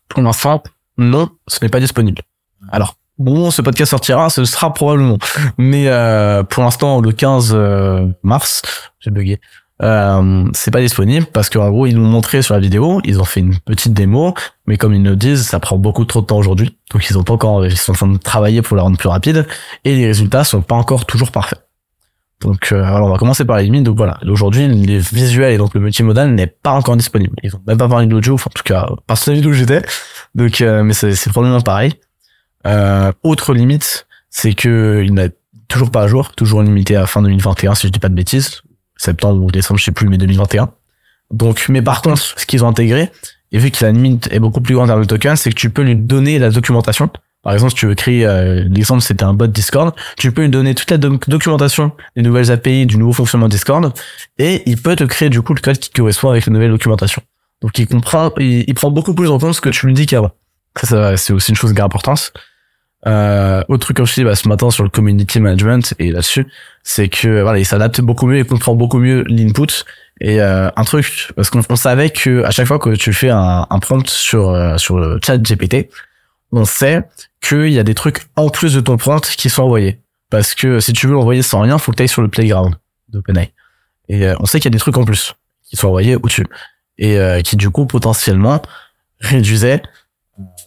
Pour 0.09 0.23
l'instant, 0.23 0.63
non, 0.99 1.29
ce 1.47 1.59
n'est 1.63 1.69
pas 1.69 1.81
disponible. 1.81 2.23
Alors, 2.71 2.97
bon, 3.19 3.51
ce 3.51 3.63
podcast 3.63 3.91
sortira, 3.91 4.31
ce 4.31 4.45
sera 4.45 4.73
probablement. 4.73 5.19
Mais 5.59 5.89
euh, 5.89 6.43
pour 6.43 6.63
l'instant, 6.63 7.01
le 7.01 7.13
15 7.13 7.53
euh, 7.55 8.07
mars, 8.23 8.63
j'ai 9.01 9.11
bugué. 9.11 9.41
Euh, 9.83 10.49
c'est 10.55 10.71
pas 10.71 10.81
disponible 10.81 11.27
parce 11.27 11.51
qu'en 11.51 11.69
gros 11.69 11.87
ils 11.87 11.95
nous 11.95 12.05
montré 12.05 12.41
sur 12.41 12.55
la 12.55 12.61
vidéo, 12.61 13.03
ils 13.05 13.21
ont 13.21 13.25
fait 13.25 13.41
une 13.41 13.59
petite 13.59 13.93
démo, 13.93 14.33
mais 14.67 14.79
comme 14.79 14.95
ils 14.95 15.03
nous 15.03 15.17
disent, 15.17 15.47
ça 15.47 15.61
prend 15.61 15.77
beaucoup 15.77 16.07
trop 16.07 16.23
de 16.23 16.27
temps 16.27 16.39
aujourd'hui, 16.39 16.79
donc 16.91 17.07
ils 17.11 17.19
ont 17.19 17.23
pas 17.23 17.35
encore, 17.35 17.67
ils 17.67 17.77
sont 17.77 17.93
en 17.93 17.95
train 17.95 18.07
de 18.07 18.17
travailler 18.17 18.63
pour 18.63 18.75
la 18.75 18.85
rendre 18.85 18.97
plus 18.97 19.11
rapide 19.11 19.47
et 19.85 19.95
les 19.95 20.07
résultats 20.07 20.45
sont 20.45 20.63
pas 20.63 20.77
encore 20.77 21.05
toujours 21.05 21.31
parfaits. 21.31 21.66
Donc 22.41 22.71
euh, 22.71 22.83
alors 22.83 23.09
on 23.09 23.11
va 23.11 23.19
commencer 23.19 23.45
par 23.45 23.59
les 23.59 23.65
limites. 23.65 23.85
Donc 23.85 23.97
voilà, 23.97 24.19
aujourd'hui 24.27 24.69
les 24.69 24.99
visuels 24.99 25.55
et 25.55 25.59
donc 25.59 25.75
le 25.75 25.81
multimodal 25.81 26.35
n'est 26.35 26.47
pas 26.47 26.73
encore 26.73 26.97
disponible. 26.97 27.35
Ils 27.43 27.55
ont 27.57 27.63
même 27.67 27.79
pas 27.79 27.89
parlé 27.89 28.07
de 28.07 28.13
l'audio, 28.13 28.35
enfin 28.35 28.51
en 28.51 28.57
tout 28.57 28.63
cas 28.63 28.89
pas 29.07 29.17
sur 29.17 29.31
la 29.31 29.37
vidéo 29.37 29.51
où 29.51 29.55
j'étais. 29.55 29.83
Donc 30.35 30.61
euh, 30.61 30.83
mais 30.83 30.93
c'est 30.93 31.15
c'est 31.15 31.31
probablement 31.31 31.63
pareil. 31.63 31.95
Euh, 32.67 33.13
autre 33.23 33.55
limite, 33.55 34.07
c'est 34.29 34.55
que 34.55 35.03
il 35.05 35.15
n'est 35.15 35.31
toujours 35.69 35.91
pas 35.91 36.03
à 36.03 36.09
jour, 36.09 36.33
toujours 36.35 36.63
limité 36.63 36.97
à 36.97 37.07
fin 37.07 37.23
2021 37.23 37.75
si 37.75 37.87
je 37.87 37.93
dis 37.93 37.99
pas 37.99 38.09
de 38.09 38.15
bêtises, 38.15 38.63
septembre 38.97 39.43
ou 39.43 39.51
décembre, 39.51 39.79
je 39.81 39.85
sais 39.85 39.93
plus, 39.93 40.09
mais 40.09 40.19
2021. 40.19 40.71
Donc 41.31 41.67
mais 41.69 41.81
par 41.81 42.03
contre, 42.03 42.21
ce 42.21 42.45
qu'ils 42.45 42.65
ont 42.65 42.69
intégré 42.69 43.11
et 43.53 43.59
vu 43.59 43.71
que 43.71 43.83
la 43.85 43.93
limite 43.93 44.29
est 44.31 44.41
beaucoup 44.41 44.61
plus 44.61 44.75
grande 44.75 44.89
dans 44.89 44.97
le 44.97 45.07
token, 45.07 45.37
c'est 45.37 45.51
que 45.51 45.55
tu 45.55 45.71
peux 45.71 45.83
lui 45.83 45.97
donner 45.97 46.39
la 46.39 46.51
documentation. 46.51 47.09
Par 47.47 47.55
exemple, 47.55 47.71
si 47.71 47.77
tu 47.77 47.87
veux 47.87 47.95
créer, 47.95 48.27
euh, 48.27 48.65
l'exemple 48.69 49.03
c'était 49.03 49.23
un 49.23 49.33
bot 49.33 49.47
Discord, 49.47 49.95
tu 50.19 50.33
peux 50.33 50.43
lui 50.43 50.49
donner 50.49 50.75
toute 50.75 50.91
la 50.91 50.99
doc- 50.99 51.29
documentation 51.29 51.93
des 52.17 52.23
nouvelles 52.23 52.51
API, 52.51 52.87
du 52.87 52.99
nouveau 52.99 53.13
fonctionnement 53.13 53.47
Discord, 53.47 53.93
et 54.37 54.65
il 54.69 54.83
peut 54.83 54.97
te 54.97 55.05
créer 55.05 55.31
du 55.31 55.41
coup 55.43 55.55
le 55.55 55.61
code 55.61 55.79
qui 55.79 55.91
correspond 55.91 56.31
avec 56.31 56.47
la 56.47 56.53
nouvelle 56.53 56.73
documentation. 56.73 57.23
Donc 57.63 57.79
il 57.79 57.87
comprend, 57.87 58.33
il, 58.39 58.75
prend 58.75 58.91
beaucoup 58.91 59.15
plus 59.15 59.31
en 59.31 59.39
compte 59.39 59.55
ce 59.55 59.61
que 59.61 59.69
tu 59.69 59.87
lui 59.87 59.95
dis 59.95 60.07
qu'avant. 60.07 60.33
Ça, 60.83 61.17
c'est 61.17 61.33
aussi 61.33 61.53
une 61.53 61.57
chose 61.57 61.73
d'importance. 61.73 62.33
Euh, 63.07 63.63
autre 63.69 63.85
truc 63.85 63.99
comme 63.99 64.07
je 64.07 64.15
dis 64.15 64.25
bah, 64.25 64.35
ce 64.35 64.49
matin 64.49 64.69
sur 64.73 64.83
le 64.83 64.91
community 64.91 65.39
management 65.39 65.95
et 66.01 66.11
là-dessus, 66.11 66.49
c'est 66.83 67.09
que 67.09 67.43
voilà, 67.43 67.61
il 67.61 67.65
s'adapte 67.65 68.01
beaucoup 68.01 68.27
mieux, 68.27 68.39
il 68.39 68.45
comprend 68.45 68.75
beaucoup 68.75 68.99
mieux 68.99 69.23
l'input. 69.29 69.85
Et 70.21 70.41
euh, 70.43 70.69
un 70.75 70.83
truc, 70.83 71.31
parce 71.37 71.51
qu'on 71.51 71.63
on 71.71 71.77
savait 71.77 72.11
que 72.11 72.43
à 72.43 72.51
chaque 72.51 72.67
fois 72.67 72.81
que 72.81 72.97
tu 72.97 73.13
fais 73.13 73.31
un, 73.31 73.69
un 73.71 73.79
prompt 73.79 74.11
sur 74.11 74.51
euh, 74.51 74.79
sur 74.79 74.99
le 74.99 75.21
chat 75.25 75.39
GPT, 75.39 75.89
on 76.53 76.65
sait 76.65 77.05
qu'il 77.49 77.73
y 77.73 77.79
a 77.79 77.83
des 77.83 77.95
trucs 77.95 78.27
en 78.37 78.49
plus 78.49 78.75
de 78.75 78.81
ton 78.81 78.97
prompt 78.97 79.27
qui 79.37 79.49
sont 79.51 79.63
envoyés. 79.63 80.01
Parce 80.31 80.55
que 80.55 80.81
si 80.81 80.93
tu 80.93 81.07
veux 81.07 81.15
l'envoyer 81.15 81.43
sans 81.43 81.61
rien, 81.61 81.79
faut 81.79 81.93
que 81.93 81.97
tu 81.97 82.03
ailles 82.03 82.09
sur 82.09 82.23
le 82.23 82.29
playground 82.29 82.75
d'OpenAI. 83.09 83.53
Et 84.09 84.27
euh, 84.27 84.35
on 84.41 84.47
sait 84.47 84.59
qu'il 84.59 84.67
y 84.67 84.75
a 84.75 84.77
des 84.77 84.81
trucs 84.81 84.97
en 84.97 85.05
plus 85.05 85.35
qui 85.65 85.77
sont 85.77 85.89
envoyés 85.89 86.17
au-dessus. 86.17 86.47
Et 86.99 87.19
euh, 87.19 87.43
qui 87.43 87.57
du 87.57 87.71
coup 87.71 87.87
potentiellement 87.87 88.63
réduisaient 89.21 89.83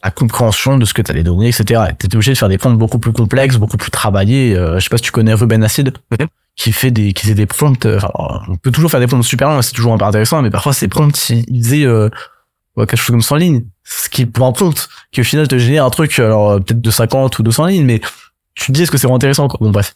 la 0.03 0.11
compréhension 0.11 0.77
de 0.77 0.85
ce 0.85 0.93
que 0.93 1.01
tu 1.01 1.11
allais 1.11 1.23
donner, 1.23 1.49
etc. 1.49 1.83
T'étais 1.97 2.15
obligé 2.15 2.33
de 2.33 2.37
faire 2.37 2.49
des 2.49 2.57
prompts 2.57 2.77
beaucoup 2.77 2.99
plus 2.99 3.11
complexes, 3.11 3.57
beaucoup 3.57 3.77
plus 3.77 3.91
travaillés. 3.91 4.55
Euh, 4.55 4.79
je 4.79 4.83
sais 4.83 4.89
pas 4.89 4.97
si 4.97 5.03
tu 5.03 5.11
connais 5.11 5.33
Ruben 5.33 5.63
Acid, 5.63 5.93
qui 6.55 6.71
fait 6.71 6.91
des, 6.91 7.13
qui 7.13 7.27
fait 7.27 7.33
des 7.33 7.45
prompts. 7.45 7.85
on 7.85 8.55
peut 8.55 8.71
toujours 8.71 8.89
faire 8.89 8.99
des 8.99 9.07
prompts 9.07 9.23
super 9.23 9.49
longs, 9.49 9.61
c'est 9.61 9.73
toujours 9.73 9.95
hyper 9.95 10.07
intéressant, 10.07 10.41
mais 10.41 10.49
parfois 10.49 10.73
ces 10.73 10.87
prompts, 10.87 11.29
ils 11.29 11.63
faisaient 11.63 11.85
euh, 11.85 12.09
quelque 12.77 12.97
chose 12.97 13.11
comme 13.11 13.21
100 13.21 13.35
lignes. 13.35 13.65
Ce 13.89 14.07
qui 14.07 14.25
pour 14.25 14.45
un 14.45 14.51
prompt 14.51 14.87
qui 15.11 15.21
au 15.21 15.23
final 15.23 15.47
te 15.47 15.57
génère 15.57 15.83
un 15.83 15.89
truc, 15.89 16.19
alors 16.19 16.51
euh, 16.51 16.59
peut-être 16.59 16.81
de 16.81 16.91
50 16.91 17.39
ou 17.39 17.43
200 17.43 17.65
lignes, 17.65 17.85
mais 17.85 18.01
tu 18.53 18.67
te 18.67 18.71
dis 18.71 18.83
est-ce 18.83 18.91
que 18.91 18.97
c'est 18.97 19.07
vraiment 19.07 19.17
intéressant 19.17 19.47
quoi? 19.47 19.57
Bon 19.61 19.71
bref. 19.71 19.93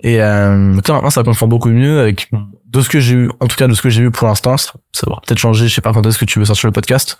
Et 0.00 0.20
euh, 0.20 0.74
là 0.74 0.82
maintenant 0.94 1.10
ça 1.10 1.22
comprend 1.22 1.46
beaucoup 1.46 1.68
mieux 1.68 2.00
avec 2.00 2.30
de 2.66 2.80
ce 2.80 2.88
que 2.88 2.98
j'ai 2.98 3.14
eu, 3.14 3.30
en 3.40 3.46
tout 3.46 3.56
cas 3.56 3.68
de 3.68 3.74
ce 3.74 3.82
que 3.82 3.90
j'ai 3.90 4.02
vu 4.02 4.10
pour 4.10 4.26
l'instant, 4.26 4.56
ça, 4.56 4.72
ça 4.92 5.06
va 5.08 5.20
peut-être 5.24 5.38
changer. 5.38 5.68
Je 5.68 5.74
sais 5.74 5.80
pas 5.80 5.92
quand 5.92 6.04
est-ce 6.04 6.18
que 6.18 6.24
tu 6.24 6.40
veux 6.40 6.44
sortir 6.44 6.68
le 6.68 6.72
podcast. 6.72 7.18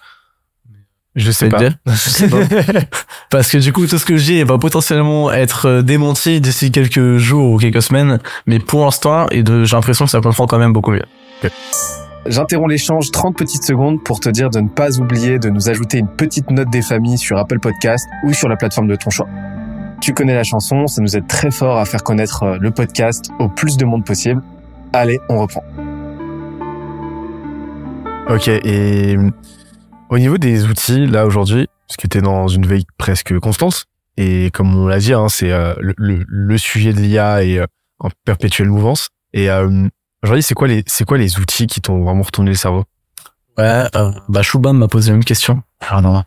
Je 1.14 1.30
sais 1.30 1.48
pas. 1.48 1.58
Je 1.86 1.94
sais 1.94 2.28
pas. 2.28 2.38
Parce 3.30 3.50
que 3.50 3.58
du 3.58 3.72
coup, 3.72 3.86
tout 3.86 3.98
ce 3.98 4.04
que 4.04 4.16
j'ai 4.16 4.44
va 4.44 4.58
potentiellement 4.58 5.32
être 5.32 5.66
euh, 5.66 5.82
démenti 5.82 6.40
d'ici 6.40 6.70
quelques 6.70 7.16
jours 7.16 7.52
ou 7.52 7.58
quelques 7.58 7.82
semaines. 7.82 8.18
Mais 8.46 8.58
pour 8.58 8.84
l'instant, 8.84 9.26
et 9.30 9.44
j'ai 9.46 9.76
l'impression 9.76 10.04
que 10.04 10.10
ça 10.10 10.20
comprend 10.20 10.46
quand 10.46 10.58
même 10.58 10.72
beaucoup 10.72 10.92
mieux. 10.92 11.04
J'interromps 12.26 12.68
l'échange 12.68 13.10
30 13.10 13.36
petites 13.36 13.64
secondes 13.64 14.02
pour 14.02 14.20
te 14.20 14.28
dire 14.28 14.50
de 14.50 14.60
ne 14.60 14.68
pas 14.68 14.98
oublier 14.98 15.38
de 15.38 15.48
nous 15.48 15.68
ajouter 15.68 15.98
une 15.98 16.08
petite 16.08 16.50
note 16.50 16.68
des 16.70 16.82
familles 16.82 17.18
sur 17.18 17.38
Apple 17.38 17.58
Podcast 17.58 18.06
ou 18.24 18.32
sur 18.32 18.48
la 18.48 18.56
plateforme 18.56 18.88
de 18.88 18.96
ton 18.96 19.10
choix. 19.10 19.28
Tu 20.00 20.12
connais 20.14 20.34
la 20.34 20.44
chanson, 20.44 20.86
ça 20.86 21.00
nous 21.00 21.16
aide 21.16 21.26
très 21.26 21.50
fort 21.50 21.78
à 21.78 21.84
faire 21.84 22.02
connaître 22.02 22.42
euh, 22.42 22.58
le 22.60 22.70
podcast 22.70 23.30
au 23.38 23.48
plus 23.48 23.76
de 23.76 23.84
monde 23.84 24.04
possible. 24.04 24.42
Allez, 24.92 25.18
on 25.28 25.40
reprend. 25.40 25.64
Ok, 28.28 28.48
et 28.48 29.16
euh, 29.16 29.30
au 30.10 30.18
niveau 30.18 30.38
des 30.38 30.66
outils, 30.66 31.06
là, 31.06 31.26
aujourd'hui, 31.26 31.66
parce 31.86 31.96
que 31.96 32.06
tu 32.06 32.18
es 32.18 32.20
dans 32.20 32.46
une 32.46 32.66
veille 32.66 32.84
presque 32.98 33.38
constante, 33.38 33.86
et 34.16 34.50
comme 34.52 34.76
on 34.76 34.86
l'a 34.86 34.98
dit, 34.98 35.14
hein, 35.14 35.28
c'est 35.28 35.50
euh, 35.50 35.74
le, 35.78 36.58
sujet 36.58 36.92
de 36.92 37.00
l'IA 37.00 37.44
est 37.44 37.60
en 37.98 38.08
perpétuelle 38.24 38.68
mouvance. 38.68 39.08
Et 39.32 39.48
aujourd'hui, 40.22 40.42
c'est 40.42 40.54
quoi 40.54 40.68
les 40.68 40.82
c'est 40.86 41.04
quoi 41.04 41.18
les 41.18 41.38
outils 41.38 41.66
qui 41.66 41.80
t'ont 41.80 42.02
vraiment 42.04 42.22
retourné 42.22 42.50
le 42.50 42.56
cerveau? 42.56 42.84
Ouais, 43.56 43.84
euh, 43.96 44.12
bah 44.28 44.42
Shubham 44.42 44.78
m'a 44.78 44.88
posé 44.88 45.10
la 45.10 45.16
même 45.16 45.24
question. 45.24 45.62
Alors 45.80 46.02
non. 46.02 46.24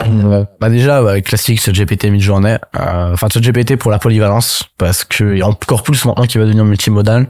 Euh, 0.00 0.44
bah 0.60 0.70
déjà, 0.70 1.02
ouais, 1.02 1.22
classique, 1.22 1.60
c'est 1.60 1.72
GPT 1.72 2.06
mid-journée. 2.06 2.56
Euh, 2.78 3.12
Enfin, 3.12 3.28
c'est 3.32 3.40
GPT 3.40 3.76
pour 3.76 3.90
la 3.90 3.98
polyvalence, 3.98 4.64
parce 4.78 5.04
que 5.04 5.34
et 5.34 5.42
encore 5.42 5.82
plus 5.82 6.04
maintenant 6.04 6.26
qu'il 6.26 6.40
va 6.40 6.46
devenir 6.46 6.64
multimodal. 6.64 7.28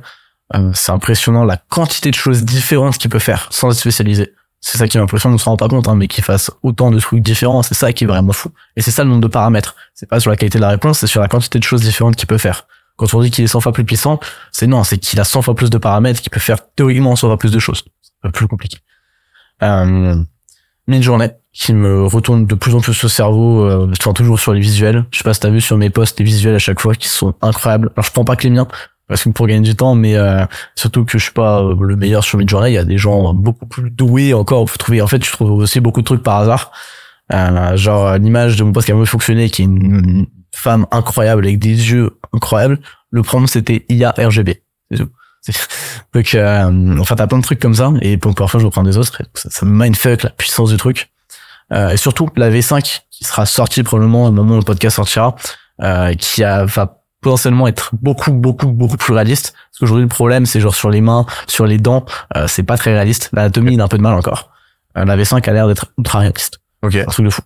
Euh, 0.54 0.70
c'est 0.74 0.92
impressionnant 0.92 1.44
la 1.44 1.56
quantité 1.56 2.10
de 2.10 2.14
choses 2.14 2.44
différentes 2.44 2.98
qu'il 2.98 3.10
peut 3.10 3.18
faire 3.18 3.48
sans 3.50 3.70
être 3.70 3.78
spécialisé. 3.78 4.32
C'est 4.60 4.78
ça 4.78 4.86
qui 4.86 4.98
m'impressionne, 4.98 5.32
on 5.32 5.38
se 5.38 5.46
rend 5.46 5.56
pas 5.56 5.68
compte, 5.68 5.88
hein, 5.88 5.96
mais 5.96 6.08
qu'il 6.08 6.22
fasse 6.22 6.50
autant 6.62 6.90
de 6.90 7.00
trucs 7.00 7.20
différents, 7.20 7.62
c'est 7.62 7.74
ça 7.74 7.92
qui 7.92 8.04
est 8.04 8.06
vraiment 8.06 8.32
fou. 8.32 8.50
Et 8.76 8.82
c'est 8.82 8.90
ça 8.92 9.02
le 9.02 9.10
nombre 9.10 9.22
de 9.22 9.28
paramètres. 9.28 9.74
C'est 9.94 10.08
pas 10.08 10.20
sur 10.20 10.30
la 10.30 10.36
qualité 10.36 10.58
de 10.58 10.62
la 10.62 10.68
réponse, 10.68 11.00
c'est 11.00 11.06
sur 11.06 11.20
la 11.20 11.28
quantité 11.28 11.58
de 11.58 11.64
choses 11.64 11.80
différentes 11.80 12.16
qu'il 12.16 12.28
peut 12.28 12.38
faire. 12.38 12.66
Quand 12.96 13.12
on 13.14 13.20
dit 13.20 13.30
qu'il 13.30 13.44
est 13.44 13.48
100 13.48 13.60
fois 13.60 13.72
plus 13.72 13.84
puissant, 13.84 14.20
c'est 14.52 14.66
non, 14.66 14.84
c'est 14.84 14.98
qu'il 14.98 15.18
a 15.20 15.24
100 15.24 15.42
fois 15.42 15.54
plus 15.54 15.70
de 15.70 15.78
paramètres, 15.78 16.20
qu'il 16.20 16.30
peut 16.30 16.40
faire 16.40 16.58
théoriquement 16.74 17.16
100 17.16 17.28
fois 17.28 17.38
plus 17.38 17.52
de 17.52 17.58
choses. 17.58 17.84
C'est 18.22 18.32
plus 18.32 18.46
compliqué. 18.46 18.78
Euh, 19.62 20.16
Mid-journée, 20.88 21.30
qui 21.52 21.74
me 21.74 22.04
retourne 22.06 22.44
de 22.44 22.54
plus 22.54 22.74
en 22.74 22.80
plus 22.80 23.04
au 23.04 23.08
cerveau, 23.08 23.64
euh, 23.64 23.90
enfin, 23.98 24.12
toujours 24.12 24.40
sur 24.40 24.52
les 24.52 24.60
visuels. 24.60 25.04
Je 25.12 25.18
sais 25.18 25.24
pas 25.24 25.32
si 25.32 25.40
t'as 25.40 25.50
vu 25.50 25.60
sur 25.60 25.76
mes 25.76 25.90
posts 25.90 26.18
les 26.18 26.24
visuels 26.24 26.56
à 26.56 26.58
chaque 26.58 26.80
fois 26.80 26.94
qui 26.94 27.08
sont 27.08 27.34
incroyables. 27.40 27.90
Alors 27.94 28.04
je 28.04 28.10
prends 28.10 28.24
pas 28.24 28.34
que 28.34 28.42
les 28.42 28.50
miens, 28.50 28.66
parce 29.06 29.24
que 29.24 29.28
pour 29.28 29.46
gagner 29.46 29.60
du 29.60 29.76
temps, 29.76 29.94
mais 29.94 30.16
euh, 30.16 30.44
surtout 30.74 31.04
que 31.04 31.18
je 31.18 31.24
suis 31.24 31.32
pas 31.32 31.62
euh, 31.62 31.76
le 31.80 31.96
meilleur 31.96 32.24
sur 32.24 32.38
Midjourney, 32.38 32.70
il 32.70 32.74
y 32.74 32.78
a 32.78 32.84
des 32.84 32.98
gens 32.98 33.34
beaucoup 33.34 33.66
plus 33.66 33.90
doués 33.90 34.34
encore. 34.34 34.68
Faut 34.68 34.78
trouver, 34.78 35.02
en 35.02 35.06
fait, 35.06 35.18
tu 35.18 35.30
trouves 35.30 35.52
aussi 35.52 35.80
beaucoup 35.80 36.00
de 36.00 36.06
trucs 36.06 36.22
par 36.22 36.38
hasard. 36.38 36.72
Euh, 37.32 37.76
genre 37.76 38.16
l'image 38.18 38.56
de 38.56 38.64
mon 38.64 38.72
poste 38.72 38.86
qui 38.86 38.92
a 38.92 38.94
mieux 38.94 39.04
fonctionné, 39.04 39.50
qui 39.50 39.62
est 39.62 39.64
une 39.66 40.26
femme 40.54 40.86
incroyable 40.90 41.44
avec 41.44 41.58
des 41.58 41.92
yeux 41.92 42.18
incroyables. 42.32 42.78
Le 43.10 43.22
prompt 43.22 43.46
c'était 43.46 43.84
IA 43.88 44.14
RGB. 44.16 44.62
C'est 44.90 44.98
tout. 44.98 45.10
Donc, 46.14 46.34
euh, 46.34 46.98
enfin, 47.00 47.16
t'as 47.16 47.26
plein 47.26 47.38
de 47.38 47.42
trucs 47.42 47.58
comme 47.58 47.74
ça, 47.74 47.90
et 48.00 48.16
donc 48.16 48.36
parfois 48.36 48.60
je 48.60 48.66
reprends 48.66 48.84
des 48.84 48.96
autres, 48.96 49.20
et 49.20 49.24
ça, 49.34 49.50
ça 49.50 49.66
me 49.66 49.72
mindfuck 49.72 50.22
la 50.22 50.30
puissance 50.30 50.70
du 50.70 50.76
truc. 50.76 51.10
Euh, 51.72 51.90
et 51.90 51.96
surtout 51.96 52.28
la 52.36 52.50
V5 52.50 53.00
qui 53.10 53.24
sera 53.24 53.46
sortie 53.46 53.82
probablement 53.82 54.26
au 54.26 54.30
moment 54.30 54.54
où 54.54 54.58
le 54.58 54.64
podcast 54.64 54.96
sortira, 54.96 55.34
euh, 55.82 56.14
qui 56.14 56.44
a, 56.44 56.64
va 56.64 57.02
potentiellement 57.22 57.66
être 57.66 57.90
beaucoup 57.94 58.32
beaucoup 58.32 58.66
beaucoup 58.66 58.96
plus 58.96 59.14
réaliste. 59.14 59.52
Parce 59.52 59.78
qu'aujourd'hui 59.78 60.02
le 60.02 60.08
problème 60.08 60.44
c'est 60.44 60.60
genre 60.60 60.74
sur 60.74 60.90
les 60.90 61.00
mains, 61.00 61.24
sur 61.46 61.66
les 61.66 61.78
dents, 61.78 62.04
euh, 62.36 62.46
c'est 62.46 62.64
pas 62.64 62.76
très 62.76 62.92
réaliste. 62.92 63.30
L'anatomie 63.32 63.74
il 63.74 63.80
a 63.80 63.84
un 63.84 63.88
peu 63.88 63.96
de 63.96 64.02
mal 64.02 64.14
encore. 64.14 64.50
Euh, 64.98 65.04
la 65.04 65.16
V5 65.16 65.48
a 65.48 65.52
l'air 65.52 65.68
d'être 65.68 65.86
ultra 65.96 66.18
réaliste. 66.18 66.58
Ok. 66.82 66.96
Un 66.96 67.04
truc 67.04 67.24
de 67.24 67.30
fou. 67.30 67.42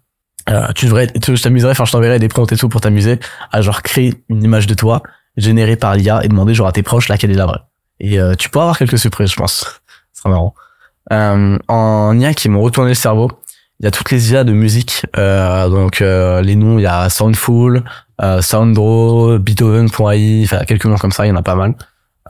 Euh, 0.49 0.69
tu 0.75 0.87
devrais, 0.87 1.09
tu 1.09 1.37
je 1.37 1.43
t'amuserais, 1.43 1.73
enfin 1.73 1.85
je 1.85 1.93
t'enverrai 1.93 2.19
des 2.19 2.29
prompts 2.29 2.51
et 2.53 2.57
tout 2.57 2.69
pour 2.69 2.81
t'amuser 2.81 3.19
à 3.51 3.63
genre 3.63 3.83
créer 3.83 4.15
une 4.29 4.45
image 4.45 4.67
de 4.67 4.75
toi 4.75 5.03
générée 5.37 5.77
par 5.77 5.97
l'IA 5.97 6.25
et 6.25 6.29
demander 6.29 6.55
genre 6.55 6.69
à 6.69 6.73
tes 6.73 6.83
proches 6.83 7.09
laquelle 7.09 7.31
est 7.31 7.35
la 7.35 7.47
vraie. 7.47 7.61
Et 7.99 8.21
euh, 8.21 8.35
tu 8.35 8.49
pourras 8.49 8.65
avoir 8.65 8.79
quelques 8.79 8.99
surprises, 8.99 9.31
je 9.31 9.37
pense. 9.37 9.81
Ce 10.13 10.21
sera 10.21 10.31
marrant. 10.31 10.55
Euh, 11.13 11.59
en 11.69 12.19
IA 12.19 12.35
qui 12.35 12.49
m'ont 12.49 12.63
retourné 12.63 12.91
le 12.91 12.95
cerveau, 12.95 13.31
il 13.81 13.85
y 13.85 13.87
a 13.87 13.91
toutes 13.91 14.11
les 14.11 14.33
IA 14.33 14.45
de 14.45 14.53
musique. 14.53 15.05
Euh, 15.17 15.69
donc 15.69 16.01
euh, 16.01 16.41
les 16.43 16.57
noms, 16.57 16.79
il 16.79 16.83
y 16.83 16.87
a 16.87 17.09
Soundful, 17.09 17.83
Sounddraw, 18.41 19.39
Beethoven.ai, 19.39 20.43
enfin 20.45 20.65
quelques 20.65 20.87
noms 20.87 20.97
comme 20.97 21.13
ça, 21.13 21.27
il 21.27 21.31
y 21.31 21.33
en 21.33 21.37
a 21.37 21.43
pas 21.43 21.57
mal. 21.57 21.75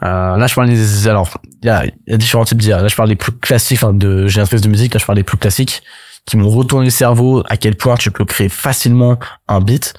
Euh, 0.03 0.37
là 0.37 0.47
je 0.47 0.55
parle 0.55 0.69
des 0.69 1.09
alors 1.09 1.31
il 1.63 1.67
y 1.67 1.71
a, 1.71 1.87
y 2.07 2.13
a 2.13 2.17
différents 2.17 2.45
types 2.45 2.59
d'IA. 2.59 2.83
Là 2.83 2.89
je 2.89 2.97
parle 2.97 3.09
des 3.09 3.17
plus 3.17 3.33
classiques 3.33 3.83
enfin, 3.83 3.95
de 3.95 4.27
génératrices 4.27 4.61
de 4.61 4.69
musique. 4.69 4.93
Là 4.95 5.01
je 5.01 5.07
parle 5.07 5.17
des 5.17 5.25
plus 5.25 5.39
classiques 5.39 5.83
qui 6.27 6.37
m'ont 6.37 6.49
retourné 6.49 6.87
le 6.87 6.91
cerveau. 6.91 7.43
À 7.49 7.57
quel 7.57 7.77
point 7.77 7.97
tu 7.97 8.11
peux 8.11 8.25
créer 8.25 8.49
facilement 8.49 9.19
un 9.49 9.61
beat. 9.61 9.95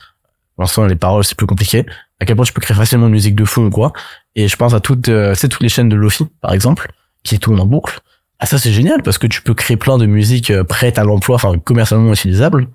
L'instant 0.59 0.85
les 0.85 0.95
paroles 0.95 1.23
c'est 1.23 1.37
plus 1.37 1.47
compliqué. 1.47 1.85
À 2.19 2.25
quel 2.25 2.35
point 2.35 2.45
tu 2.45 2.53
peux 2.53 2.61
créer 2.61 2.75
facilement 2.75 3.07
une 3.07 3.13
musique 3.13 3.35
de 3.35 3.45
fond 3.45 3.65
ou 3.65 3.69
quoi. 3.69 3.93
Et 4.35 4.47
je 4.47 4.55
pense 4.55 4.73
à 4.73 4.79
toutes, 4.79 5.09
euh, 5.09 5.35
c'est 5.35 5.49
toutes 5.49 5.61
les 5.61 5.69
chaînes 5.69 5.89
de 5.89 5.95
Lofi, 5.95 6.25
par 6.41 6.53
exemple, 6.53 6.91
qui 7.23 7.39
tournent 7.39 7.59
en 7.59 7.65
boucle. 7.65 7.99
Ah, 8.39 8.45
ça, 8.45 8.57
c'est 8.57 8.71
génial 8.71 9.01
parce 9.01 9.17
que 9.17 9.27
tu 9.27 9.41
peux 9.41 9.53
créer 9.53 9.77
plein 9.77 9.97
de 9.97 10.05
musique 10.05 10.51
euh, 10.51 10.63
prête 10.63 10.99
à 10.99 11.03
l'emploi, 11.03 11.35
enfin, 11.35 11.57
commercialement 11.57 12.11
utilisable. 12.11 12.67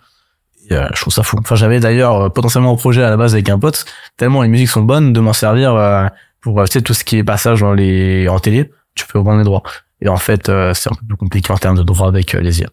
Et, 0.68 0.74
euh, 0.74 0.88
je 0.94 1.00
trouve 1.00 1.12
ça 1.12 1.22
fou. 1.22 1.36
Enfin, 1.40 1.54
j'avais 1.54 1.80
d'ailleurs 1.80 2.16
euh, 2.16 2.28
potentiellement 2.28 2.72
un 2.72 2.76
projet 2.76 3.02
à 3.02 3.10
la 3.10 3.16
base 3.16 3.34
avec 3.34 3.48
un 3.48 3.58
pote, 3.58 3.84
tellement 4.16 4.42
les 4.42 4.48
musiques 4.48 4.68
sont 4.68 4.82
bonnes 4.82 5.12
de 5.12 5.20
m'en 5.20 5.32
servir 5.32 5.74
euh, 5.74 6.06
pour, 6.40 6.62
tu 6.64 6.72
sais, 6.72 6.82
tout 6.82 6.94
ce 6.94 7.04
qui 7.04 7.18
est 7.18 7.24
passage 7.24 7.60
dans 7.60 7.72
les, 7.72 8.28
en 8.28 8.38
télé, 8.38 8.70
tu 8.94 9.06
peux 9.06 9.18
reprendre 9.18 9.38
les 9.38 9.44
droits. 9.44 9.62
Et 10.00 10.08
en 10.08 10.16
fait, 10.16 10.46
c'est 10.46 10.90
un 10.90 10.94
peu 10.94 11.06
plus 11.06 11.16
compliqué 11.16 11.52
en 11.52 11.58
termes 11.58 11.78
de 11.78 11.84
droits 11.84 12.08
avec 12.08 12.32
les 12.32 12.60
IA. 12.60 12.68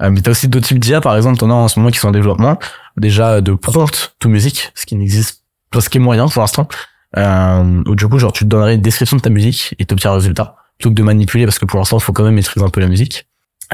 Mais 0.00 0.20
t'as 0.20 0.30
aussi 0.30 0.48
d'autres 0.48 0.66
types 0.66 0.78
d'IA, 0.78 1.00
par 1.00 1.16
exemple, 1.16 1.38
t'en 1.38 1.50
as 1.50 1.54
en 1.54 1.68
ce 1.68 1.78
moment 1.78 1.90
qui 1.90 1.98
sont 1.98 2.08
en 2.08 2.12
développement, 2.12 2.58
déjà 2.96 3.40
de 3.40 3.52
prompt 3.54 4.14
to 4.18 4.28
musique, 4.28 4.70
ce 4.74 4.86
qui 4.86 4.96
n'existe 4.96 5.42
pas, 5.70 5.80
ce 5.80 5.88
qui 5.88 5.98
est 5.98 6.00
moyen 6.00 6.28
pour 6.28 6.42
l'instant, 6.42 6.68
euh, 7.16 7.82
où 7.86 7.94
du 7.94 8.06
coup, 8.08 8.18
genre, 8.18 8.32
tu 8.32 8.44
te 8.44 8.48
donnerais 8.48 8.74
une 8.74 8.82
description 8.82 9.16
de 9.16 9.22
ta 9.22 9.30
musique 9.30 9.74
et 9.78 9.86
t'obtiens 9.86 10.10
un 10.12 10.14
résultat 10.14 10.56
plutôt 10.78 10.90
que 10.90 10.94
de 10.94 11.02
manipuler 11.02 11.44
parce 11.46 11.58
que 11.58 11.64
pour 11.64 11.78
l'instant 11.78 11.98
faut 11.98 12.12
quand 12.12 12.24
même 12.24 12.34
maîtriser 12.34 12.64
un 12.64 12.68
peu 12.68 12.80
la 12.80 12.88
musique. 12.88 13.26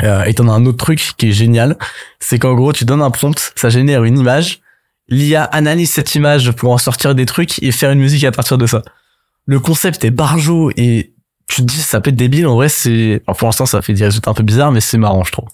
Euh, 0.03 0.23
et 0.25 0.33
t'en 0.35 0.49
as 0.49 0.53
un 0.53 0.65
autre 0.65 0.79
truc 0.79 1.13
qui 1.19 1.29
est 1.29 1.33
génial 1.33 1.77
c'est 2.19 2.39
qu'en 2.39 2.55
gros 2.55 2.73
tu 2.73 2.87
donnes 2.87 3.03
un 3.03 3.11
prompt 3.11 3.53
ça 3.57 3.69
génère 3.69 4.05
une 4.05 4.19
image. 4.19 4.61
l'IA 5.09 5.45
analyse 5.45 5.91
cette 5.91 6.15
image 6.15 6.53
pour 6.53 6.73
en 6.73 6.79
sortir 6.79 7.15
des 7.15 7.27
trucs 7.27 7.63
et 7.63 7.73
faire 7.73 7.91
une 7.91 7.99
musique 7.99 8.25
à 8.25 8.33
partir 8.33 8.57
de 8.57 8.67
ça. 8.67 8.81
Le 9.45 9.61
concept 9.61 10.03
est 10.05 10.11
barjo 10.11 10.71
et 10.77 11.13
tu 11.47 11.57
te 11.63 11.67
dis 11.67 11.77
ça 11.77 12.01
peut 12.01 12.09
être 12.11 12.17
débile 12.17 12.47
en 12.47 12.55
vrai 12.55 12.69
c'est 12.71 13.23
pour 13.27 13.49
l'instant 13.49 13.67
ça 13.67 13.83
fait 13.83 13.93
des 13.93 14.05
résultats 14.05 14.31
un 14.31 14.35
peu 14.35 14.45
bizarres 14.45 14.73
mais 14.73 14.81
c'est 14.81 14.97
marrant 14.97 15.25
je 15.25 15.33
trouve. 15.33 15.49
euh, 15.49 15.53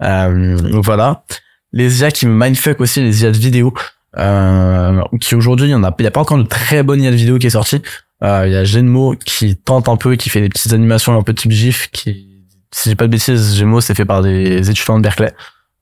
donc 0.00 0.84
voilà 0.84 1.24
les 1.72 2.00
IA 2.00 2.10
qui 2.10 2.26
me 2.26 2.32
mindfuck 2.32 2.80
aussi 2.80 3.02
les 3.02 3.22
IA 3.22 3.30
de 3.30 3.36
vidéo 3.36 3.74
euh, 4.16 5.02
qui 5.20 5.34
aujourd'hui 5.34 5.66
il 5.66 5.70
y 5.70 5.74
en 5.74 5.84
a 5.84 5.88
a 5.88 6.10
pas 6.10 6.20
encore 6.20 6.38
de 6.38 6.44
très 6.44 6.82
bonne 6.82 7.02
IA 7.02 7.10
de 7.10 7.16
vidéo 7.16 7.38
qui 7.38 7.46
est 7.46 7.50
sortie 7.50 7.82
euh, 8.22 8.44
il 8.46 8.52
y 8.52 8.56
a 8.56 8.64
Genmo 8.64 9.14
qui 9.14 9.56
tente 9.56 9.88
un 9.88 9.96
peu, 9.96 10.16
qui 10.16 10.28
fait 10.28 10.40
des 10.40 10.48
petites 10.48 10.72
animations 10.72 11.16
un 11.16 11.22
peu 11.22 11.34
type 11.34 11.52
GIF, 11.52 11.88
qui, 11.90 12.44
si 12.72 12.90
j'ai 12.90 12.96
pas 12.96 13.06
de 13.06 13.12
bêtises, 13.12 13.56
Genmo 13.56 13.80
c'est 13.80 13.94
fait 13.94 14.04
par 14.04 14.22
des 14.22 14.70
étudiants 14.70 14.98
de 14.98 15.02
Berkeley, 15.02 15.32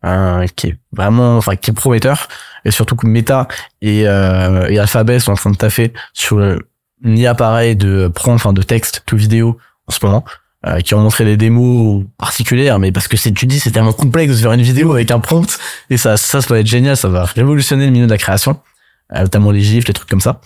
euh, 0.04 0.46
qui 0.54 0.68
est 0.68 0.76
vraiment, 0.92 1.38
enfin, 1.38 1.56
qui 1.56 1.70
est 1.70 1.75
prometteur. 1.75 2.28
Et 2.64 2.70
surtout 2.70 2.96
que 2.96 3.06
Meta 3.06 3.49
et, 3.80 4.06
euh, 4.06 4.68
et 4.68 4.78
Alphabet 4.78 5.18
sont 5.18 5.32
en 5.32 5.37
train 5.37 5.50
de 5.50 5.56
taffer 5.56 5.92
sur 6.12 6.40
un 6.40 7.25
appareil 7.25 7.76
de 7.76 8.08
prompt, 8.08 8.35
enfin, 8.35 8.52
de 8.52 8.62
texte 8.62 9.02
tout 9.06 9.16
vidéo 9.16 9.58
en 9.87 9.92
ce 9.92 10.04
moment. 10.04 10.25
Euh, 10.66 10.80
qui 10.80 10.94
ont 10.94 11.00
montré 11.00 11.25
des 11.25 11.37
démos 11.37 12.04
particulières, 12.18 12.80
mais 12.80 12.90
parce 12.90 13.06
que 13.06 13.16
c'est, 13.16 13.30
tu 13.30 13.46
dis, 13.46 13.61
c'est 13.61 13.70
tellement 13.70 13.92
complexe 13.92 14.32
de 14.35 14.40
faire 14.40 14.52
une 14.52 14.62
vidéo 14.62 14.94
avec 14.94 15.12
un 15.12 15.20
prompt, 15.20 15.58
et 15.90 15.96
ça, 15.96 16.16
ça, 16.16 16.40
ça 16.40 16.54
va 16.54 16.58
être 16.58 16.66
génial, 16.66 16.96
ça 16.96 17.08
va 17.08 17.25
révolutionner 17.25 17.87
le 17.87 17.92
milieu 17.92 18.06
de 18.06 18.11
la 18.11 18.18
création, 18.18 18.58
euh, 19.14 19.20
notamment 19.20 19.52
les 19.52 19.61
gifs, 19.61 19.87
les 19.87 19.94
trucs 19.94 20.08
comme 20.08 20.20
ça. 20.20 20.40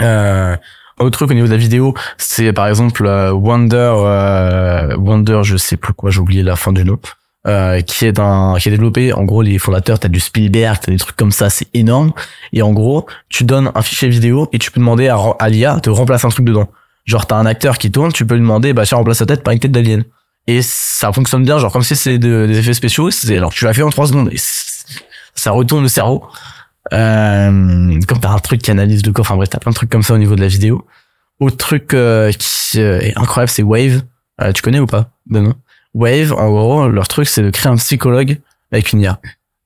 Euh, 0.00 0.56
autre 0.98 1.16
truc 1.16 1.30
au 1.30 1.34
niveau 1.34 1.46
de 1.46 1.52
la 1.52 1.58
vidéo, 1.58 1.94
c'est 2.18 2.52
par 2.52 2.66
exemple 2.66 3.06
euh, 3.06 3.30
Wonder, 3.30 3.92
euh, 3.98 4.96
Wonder, 4.96 5.42
je 5.44 5.56
sais 5.56 5.76
plus 5.76 5.92
quoi, 5.92 6.10
j'ai 6.10 6.18
oublié 6.18 6.42
la 6.42 6.56
fin 6.56 6.72
du 6.72 6.84
nom, 6.84 6.98
qui 7.86 8.04
est 8.04 8.18
un, 8.18 8.56
qui 8.58 8.68
est 8.68 8.72
développé. 8.72 9.12
En 9.12 9.22
gros, 9.22 9.42
les 9.42 9.60
fondateurs, 9.60 10.00
t'as 10.00 10.08
du 10.08 10.18
Spielberg, 10.18 10.78
t'as 10.80 10.90
des 10.90 10.98
trucs 10.98 11.16
comme 11.16 11.30
ça, 11.30 11.50
c'est 11.50 11.68
énorme. 11.72 12.12
Et 12.52 12.62
en 12.62 12.72
gros, 12.72 13.06
tu 13.28 13.44
donnes 13.44 13.70
un 13.76 13.82
fichier 13.82 14.08
vidéo 14.08 14.48
et 14.52 14.58
tu 14.58 14.72
peux 14.72 14.80
demander 14.80 15.06
à, 15.06 15.18
à 15.38 15.48
l'IA 15.48 15.78
de 15.80 15.90
remplacer 15.90 16.26
un 16.26 16.30
truc 16.30 16.46
dedans. 16.46 16.68
Genre, 17.04 17.26
t'as 17.26 17.36
un 17.36 17.46
acteur 17.46 17.78
qui 17.78 17.90
tourne, 17.90 18.12
tu 18.12 18.26
peux 18.26 18.34
lui 18.34 18.40
demander, 18.40 18.72
bah 18.72 18.84
tiens, 18.86 18.98
remplace 18.98 19.18
sa 19.18 19.26
tête 19.26 19.42
par 19.42 19.52
une 19.52 19.58
tête 19.60 19.72
d'alien. 19.72 20.04
Et 20.46 20.62
ça 20.62 21.12
fonctionne 21.12 21.44
bien, 21.44 21.58
genre 21.58 21.72
comme 21.72 21.82
si 21.82 21.94
c'est 21.94 22.18
des 22.18 22.58
effets 22.58 22.74
spéciaux. 22.74 23.10
Alors 23.30 23.52
tu 23.52 23.64
l'as 23.64 23.72
fait 23.72 23.82
en 23.82 23.90
trois 23.90 24.08
secondes 24.08 24.28
et 24.32 24.38
ça 25.34 25.50
retourne 25.52 25.82
le 25.82 25.88
cerveau. 25.88 26.24
Euh, 26.92 28.00
comme 28.08 28.18
t'as 28.20 28.30
un 28.30 28.38
truc 28.38 28.60
qui 28.60 28.70
analyse 28.70 29.06
le 29.06 29.12
corps, 29.12 29.24
enfin 29.24 29.36
bref, 29.36 29.50
t'as 29.50 29.58
plein 29.58 29.70
de 29.70 29.76
trucs 29.76 29.90
comme 29.90 30.02
ça 30.02 30.14
au 30.14 30.18
niveau 30.18 30.34
de 30.34 30.40
la 30.40 30.48
vidéo. 30.48 30.84
Autre 31.38 31.56
truc 31.56 31.94
euh, 31.94 32.32
qui 32.32 32.80
euh, 32.80 33.00
est 33.00 33.16
incroyable, 33.16 33.50
c'est 33.50 33.62
Wave. 33.62 34.02
Euh, 34.40 34.52
tu 34.52 34.62
connais 34.62 34.80
ou 34.80 34.86
pas 34.86 35.10
non 35.28 35.54
Wave, 35.94 36.32
en 36.32 36.50
gros, 36.50 36.88
leur 36.88 37.06
truc, 37.06 37.28
c'est 37.28 37.42
de 37.42 37.50
créer 37.50 37.70
un 37.70 37.76
psychologue 37.76 38.38
avec 38.72 38.92
une 38.92 39.02
IA. 39.02 39.20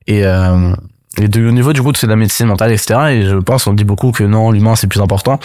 Et, 0.07 0.27
euh, 0.27 0.75
et 1.19 1.39
au 1.39 1.51
niveau 1.51 1.73
du 1.73 1.83
coup, 1.83 1.93
c'est 1.95 2.07
de 2.07 2.13
la 2.13 2.17
médecine 2.17 2.47
mentale, 2.47 2.73
etc. 2.73 3.01
Et 3.11 3.23
je 3.23 3.37
pense, 3.37 3.67
on 3.67 3.73
dit 3.73 3.85
beaucoup 3.85 4.13
que 4.13 4.25
non, 4.25 4.51
l'humain, 4.51 4.77
c'est 4.77 4.87
plus 4.87 5.01
important. 5.01 5.41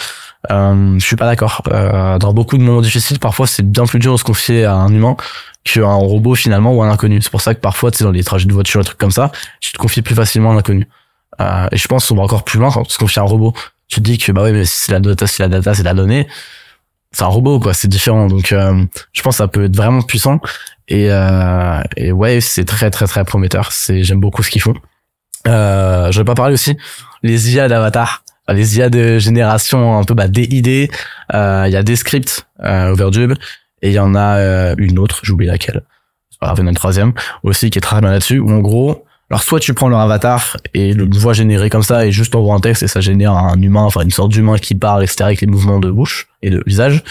Euh, 0.51 0.99
je 0.99 1.05
suis 1.05 1.15
pas 1.15 1.25
d'accord. 1.25 1.61
Euh, 1.71 2.17
dans 2.17 2.33
beaucoup 2.33 2.57
de 2.57 2.63
moments 2.63 2.81
difficiles, 2.81 3.19
parfois, 3.19 3.47
c'est 3.47 3.63
bien 3.63 3.85
plus 3.85 3.99
dur 3.99 4.13
de 4.13 4.17
se 4.17 4.23
confier 4.23 4.65
à 4.65 4.75
un 4.75 4.89
humain 4.89 5.15
qu'à 5.63 5.81
un 5.81 5.95
robot 5.95 6.35
finalement 6.35 6.73
ou 6.73 6.81
à 6.81 6.87
un 6.87 6.91
inconnu. 6.91 7.21
C'est 7.21 7.31
pour 7.31 7.41
ça 7.41 7.53
que 7.53 7.59
parfois, 7.59 7.91
tu 7.91 8.03
dans 8.03 8.11
les 8.11 8.23
trajets 8.23 8.47
de 8.47 8.53
voiture, 8.53 8.81
et 8.81 8.83
trucs 8.83 8.97
comme 8.97 9.11
ça, 9.11 9.31
tu 9.59 9.71
te 9.71 9.77
confies 9.77 10.01
plus 10.01 10.15
facilement 10.15 10.51
à 10.51 10.53
un 10.55 10.57
inconnu. 10.57 10.87
Euh, 11.39 11.67
et 11.71 11.77
je 11.77 11.87
pense 11.87 12.07
qu'on 12.07 12.15
va 12.15 12.23
encore 12.23 12.43
plus 12.43 12.59
loin 12.59 12.71
quand 12.71 12.81
on 12.81 12.89
se 12.89 12.97
confie 12.97 13.19
à 13.19 13.23
un 13.23 13.25
robot. 13.25 13.53
Tu 13.87 14.01
te 14.01 14.05
dis 14.05 14.17
que 14.17 14.31
bah 14.31 14.43
oui, 14.43 14.51
mais 14.51 14.65
si 14.65 14.85
c'est 14.85 14.91
la 14.91 14.99
data, 14.99 15.27
si 15.27 15.41
la 15.41 15.47
data, 15.47 15.73
c'est 15.73 15.83
la 15.83 15.93
donnée, 15.93 16.27
c'est 17.11 17.23
un 17.23 17.27
robot 17.27 17.59
quoi, 17.59 17.73
c'est 17.73 17.87
différent. 17.87 18.27
Donc 18.27 18.51
euh, 18.51 18.85
je 19.13 19.21
pense 19.21 19.35
que 19.35 19.37
ça 19.37 19.47
peut 19.47 19.65
être 19.65 19.75
vraiment 19.75 20.01
puissant. 20.01 20.39
Et, 20.87 21.07
euh, 21.09 21.81
et 21.97 22.11
ouais, 22.11 22.41
c'est 22.41 22.65
très 22.65 22.89
très 22.89 23.07
très 23.07 23.23
prometteur. 23.23 23.71
C'est 23.71 24.03
j'aime 24.03 24.19
beaucoup 24.19 24.43
ce 24.43 24.49
qu'ils 24.49 24.61
font. 24.61 24.75
Euh, 25.47 26.11
je 26.11 26.19
vais 26.19 26.25
pas 26.25 26.35
parler 26.35 26.53
aussi 26.53 26.77
les 27.23 27.53
IA 27.53 27.67
d'avatar, 27.67 28.23
les 28.49 28.77
IA 28.77 28.89
de 28.89 29.19
génération 29.19 29.97
un 29.97 30.03
peu 30.03 30.13
bah, 30.13 30.27
DID. 30.27 30.89
Euh, 31.33 31.63
il 31.67 31.73
y 31.73 31.75
a 31.75 31.83
des 31.83 31.95
scripts 31.95 32.47
euh, 32.63 32.91
Overdub 32.91 33.33
et 33.81 33.89
il 33.89 33.93
y 33.93 33.99
en 33.99 34.15
a 34.15 34.37
euh, 34.37 34.75
une 34.77 34.99
autre, 34.99 35.19
j'oublie 35.23 35.47
laquelle. 35.47 35.83
Grave, 36.41 36.57
il 36.57 36.61
y 36.61 36.63
en 36.63 36.67
a 36.67 36.69
une 36.69 36.75
troisième 36.75 37.13
aussi 37.43 37.69
qui 37.69 37.77
est 37.77 37.81
très 37.81 38.01
bien 38.01 38.09
là-dessus. 38.09 38.39
Où 38.39 38.49
en 38.49 38.59
gros 38.59 39.05
alors 39.29 39.43
soit 39.43 39.61
tu 39.61 39.73
prends 39.73 39.87
leur 39.87 39.99
avatar 39.99 40.57
et 40.73 40.93
le 40.93 41.07
voix 41.17 41.31
générée 41.31 41.69
comme 41.69 41.83
ça 41.83 42.05
et 42.05 42.11
juste 42.11 42.35
envoie 42.35 42.53
un 42.53 42.59
texte 42.59 42.83
et 42.83 42.87
ça 42.87 42.99
génère 42.99 43.31
un 43.31 43.61
humain, 43.61 43.83
enfin 43.83 44.01
une 44.01 44.11
sorte 44.11 44.29
d'humain 44.29 44.57
qui 44.57 44.75
parle, 44.75 45.03
etc. 45.03 45.23
avec 45.23 45.39
les 45.39 45.47
mouvements 45.47 45.79
de 45.79 45.89
bouche 45.89 46.27
et 46.41 46.49
de 46.49 46.61
visage. 46.65 47.01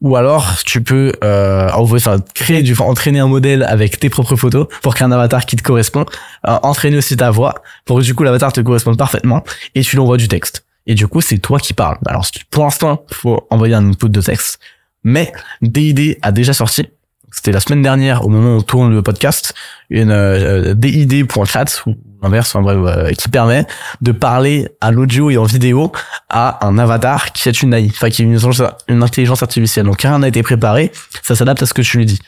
Ou 0.00 0.14
alors 0.14 0.58
tu 0.64 0.82
peux 0.82 1.12
euh, 1.24 1.70
envoyer, 1.70 2.02
enfin 2.06 2.22
créer 2.34 2.62
du, 2.62 2.74
entraîner 2.78 3.18
un 3.18 3.26
modèle 3.26 3.64
avec 3.64 3.98
tes 3.98 4.08
propres 4.08 4.36
photos 4.36 4.68
pour 4.80 4.94
créer 4.94 5.06
un 5.06 5.12
avatar 5.12 5.44
qui 5.44 5.56
te 5.56 5.62
correspond, 5.62 6.06
euh, 6.46 6.58
entraîner 6.62 6.96
aussi 6.96 7.16
ta 7.16 7.30
voix 7.30 7.54
pour 7.84 7.98
que 7.98 8.04
du 8.04 8.14
coup 8.14 8.22
l'avatar 8.22 8.52
te 8.52 8.60
corresponde 8.60 8.96
parfaitement 8.96 9.42
et 9.74 9.80
tu 9.80 9.96
l'envoies 9.96 10.16
du 10.16 10.28
texte. 10.28 10.64
Et 10.86 10.94
du 10.94 11.08
coup 11.08 11.20
c'est 11.20 11.38
toi 11.38 11.58
qui 11.58 11.74
parles. 11.74 11.98
Alors 12.06 12.26
pour 12.50 12.64
l'instant 12.64 13.04
faut 13.10 13.46
envoyer 13.50 13.74
un 13.74 13.90
input 13.90 14.08
de 14.08 14.20
texte, 14.20 14.60
mais 15.02 15.32
DID 15.62 16.18
a 16.22 16.30
déjà 16.30 16.52
sorti 16.52 16.86
c'était 17.30 17.52
la 17.52 17.60
semaine 17.60 17.82
dernière 17.82 18.24
au 18.24 18.28
moment 18.28 18.54
où 18.54 18.58
on 18.58 18.62
tourne 18.62 18.94
le 18.94 19.02
podcast, 19.02 19.54
une 19.90 20.10
euh, 20.10 20.74
DID.chat 20.74 21.82
ou 21.86 21.94
l'inverse, 22.22 22.54
enfin 22.54 22.62
bref, 22.62 22.78
euh, 22.78 23.10
qui 23.12 23.28
permet 23.28 23.66
de 24.00 24.12
parler 24.12 24.68
à 24.80 24.90
l'audio 24.90 25.30
et 25.30 25.38
en 25.38 25.44
vidéo 25.44 25.92
à 26.28 26.66
un 26.66 26.78
avatar 26.78 27.32
qui 27.32 27.48
est 27.48 27.62
une 27.62 27.74
AI, 27.74 27.90
enfin 27.90 28.10
qui 28.10 28.22
est 28.22 28.24
une, 28.24 29.02
intelligence 29.02 29.42
artificielle. 29.42 29.86
Donc 29.86 30.02
rien 30.02 30.18
n'a 30.18 30.28
été 30.28 30.42
préparé, 30.42 30.92
ça 31.22 31.34
s'adapte 31.34 31.62
à 31.62 31.66
ce 31.66 31.74
que 31.74 31.82
tu 31.82 31.98
lui 31.98 32.06
dis. 32.06 32.18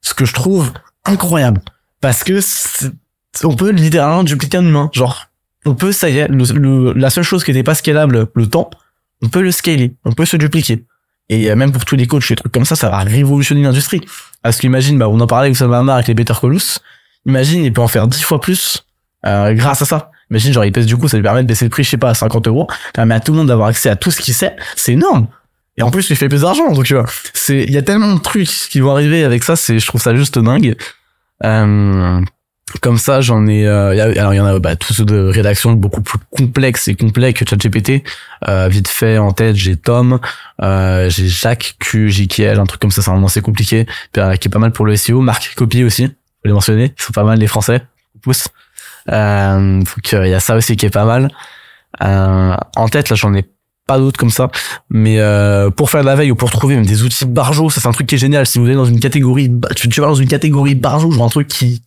Ce 0.00 0.14
que 0.14 0.24
je 0.24 0.32
trouve 0.32 0.72
incroyable, 1.04 1.60
parce 2.00 2.24
que 2.24 2.40
on 3.44 3.54
peut 3.54 3.70
littéralement 3.70 4.24
dupliquer 4.24 4.58
un 4.58 4.66
humain, 4.66 4.90
genre 4.92 5.26
on 5.64 5.74
peut, 5.74 5.92
ça 5.92 6.08
y 6.08 6.18
est, 6.18 6.28
la 6.30 7.10
seule 7.10 7.24
chose 7.24 7.44
qui 7.44 7.50
n'était 7.50 7.64
pas 7.64 7.74
scalable, 7.74 8.28
le 8.34 8.46
temps, 8.46 8.70
on 9.22 9.28
peut 9.28 9.42
le 9.42 9.50
scaler, 9.50 9.94
on 10.04 10.12
peut 10.12 10.24
se 10.24 10.36
dupliquer. 10.36 10.84
Et 11.28 11.50
euh, 11.50 11.56
même 11.56 11.72
pour 11.72 11.84
tous 11.84 11.96
les 11.96 12.06
coachs, 12.06 12.28
les 12.30 12.36
trucs 12.36 12.52
comme 12.52 12.64
ça, 12.64 12.74
ça 12.74 12.88
va 12.88 12.98
révolutionner 12.98 13.62
l'industrie. 13.62 14.00
Parce 14.42 14.58
qu'imagine, 14.58 14.98
bah, 14.98 15.08
on 15.08 15.20
en 15.20 15.26
parlait 15.26 15.46
avec 15.46 15.56
Samama 15.56 15.94
avec 15.94 16.08
les 16.08 16.14
Better 16.14 16.34
Colus. 16.40 16.78
Imagine, 17.26 17.64
il 17.64 17.72
peut 17.72 17.82
en 17.82 17.88
faire 17.88 18.06
dix 18.06 18.22
fois 18.22 18.40
plus 18.40 18.86
euh, 19.26 19.52
grâce 19.54 19.82
à 19.82 19.84
ça. 19.84 20.10
Imagine, 20.30 20.52
genre, 20.52 20.64
il 20.64 20.72
pèse 20.72 20.86
du 20.86 20.96
coup, 20.96 21.08
ça 21.08 21.16
lui 21.16 21.22
permet 21.22 21.42
de 21.42 21.48
baisser 21.48 21.64
le 21.64 21.70
prix, 21.70 21.84
je 21.84 21.90
sais 21.90 21.96
pas, 21.96 22.10
à 22.10 22.14
50 22.14 22.48
euros. 22.48 22.66
Permet 22.92 23.14
à 23.14 23.20
tout 23.20 23.32
le 23.32 23.38
monde 23.38 23.48
d'avoir 23.48 23.68
accès 23.68 23.88
à 23.88 23.96
tout 23.96 24.10
ce 24.10 24.20
qu'il 24.20 24.34
sait. 24.34 24.54
C'est 24.76 24.92
énorme. 24.92 25.28
Et 25.76 25.82
en 25.82 25.90
plus, 25.90 26.10
il 26.10 26.16
fait 26.16 26.28
plus 26.28 26.42
d'argent. 26.42 26.72
Donc, 26.72 26.84
tu 26.84 26.94
vois, 26.94 27.06
c'est, 27.34 27.62
il 27.62 27.72
y 27.72 27.78
a 27.78 27.82
tellement 27.82 28.14
de 28.14 28.20
trucs 28.20 28.48
qui 28.48 28.80
vont 28.80 28.90
arriver 28.90 29.24
avec 29.24 29.44
ça. 29.44 29.56
C'est, 29.56 29.78
je 29.78 29.86
trouve 29.86 30.02
ça 30.02 30.14
juste 30.14 30.38
dingue. 30.38 30.76
Euh, 31.44 32.20
comme 32.80 32.98
ça, 32.98 33.20
j'en 33.20 33.46
ai. 33.46 33.66
Euh, 33.66 34.12
alors 34.18 34.34
il 34.34 34.36
y 34.36 34.40
en 34.40 34.46
a 34.46 34.58
bah, 34.58 34.76
tous 34.76 34.92
ceux 34.92 35.04
de 35.04 35.18
rédaction 35.18 35.72
beaucoup 35.72 36.02
plus 36.02 36.18
complexes 36.30 36.88
et 36.88 36.94
complets 36.94 37.32
que 37.32 37.44
ChatGPT. 37.48 38.02
Euh, 38.46 38.68
vite 38.68 38.88
fait 38.88 39.18
en 39.18 39.32
tête, 39.32 39.56
j'ai 39.56 39.76
Tom, 39.76 40.20
euh, 40.62 41.08
j'ai 41.08 41.28
Jacques 41.28 41.76
Q, 41.80 42.10
JKL, 42.10 42.58
un 42.58 42.66
truc 42.66 42.80
comme 42.80 42.90
ça, 42.90 43.02
c'est 43.02 43.10
vraiment 43.10 43.26
assez 43.26 43.40
compliqué, 43.40 43.86
euh, 44.16 44.36
qui 44.36 44.48
est 44.48 44.50
pas 44.50 44.58
mal 44.58 44.72
pour 44.72 44.86
le 44.86 44.96
SEO. 44.96 45.20
Marc 45.20 45.54
Copy 45.56 45.84
aussi, 45.84 46.06
faut 46.06 46.12
les 46.44 46.52
mentionner, 46.52 46.94
ils 46.96 47.02
sont 47.02 47.12
pas 47.12 47.24
mal 47.24 47.38
les 47.38 47.46
Français. 47.46 47.82
Pouce. 48.22 48.48
Euh, 49.10 49.82
il 50.12 50.28
y 50.28 50.34
a 50.34 50.40
ça 50.40 50.56
aussi 50.56 50.76
qui 50.76 50.86
est 50.86 50.90
pas 50.90 51.04
mal. 51.04 51.30
Euh, 52.02 52.54
en 52.76 52.88
tête 52.88 53.10
là, 53.10 53.16
j'en 53.16 53.34
ai 53.34 53.44
pas 53.86 53.98
d'autres 53.98 54.18
comme 54.18 54.30
ça. 54.30 54.50
Mais 54.90 55.18
euh, 55.18 55.70
pour 55.70 55.90
faire 55.90 56.02
de 56.02 56.06
la 56.06 56.14
veille 56.14 56.30
ou 56.30 56.36
pour 56.36 56.50
trouver 56.50 56.76
même 56.76 56.86
des 56.86 57.02
outils 57.02 57.24
barjo, 57.24 57.70
ça 57.70 57.80
c'est 57.80 57.88
un 57.88 57.92
truc 57.92 58.06
qui 58.06 58.14
est 58.14 58.18
génial. 58.18 58.46
Si 58.46 58.58
vous 58.58 58.68
êtes 58.68 58.76
dans 58.76 58.84
une 58.84 59.00
catégorie, 59.00 59.50
tu, 59.74 59.88
tu 59.88 60.00
vas 60.00 60.06
dans 60.06 60.14
une 60.14 60.28
catégorie 60.28 60.74
barjo, 60.74 61.10
genre 61.10 61.24
un 61.24 61.30
truc 61.30 61.48
qui, 61.48 61.82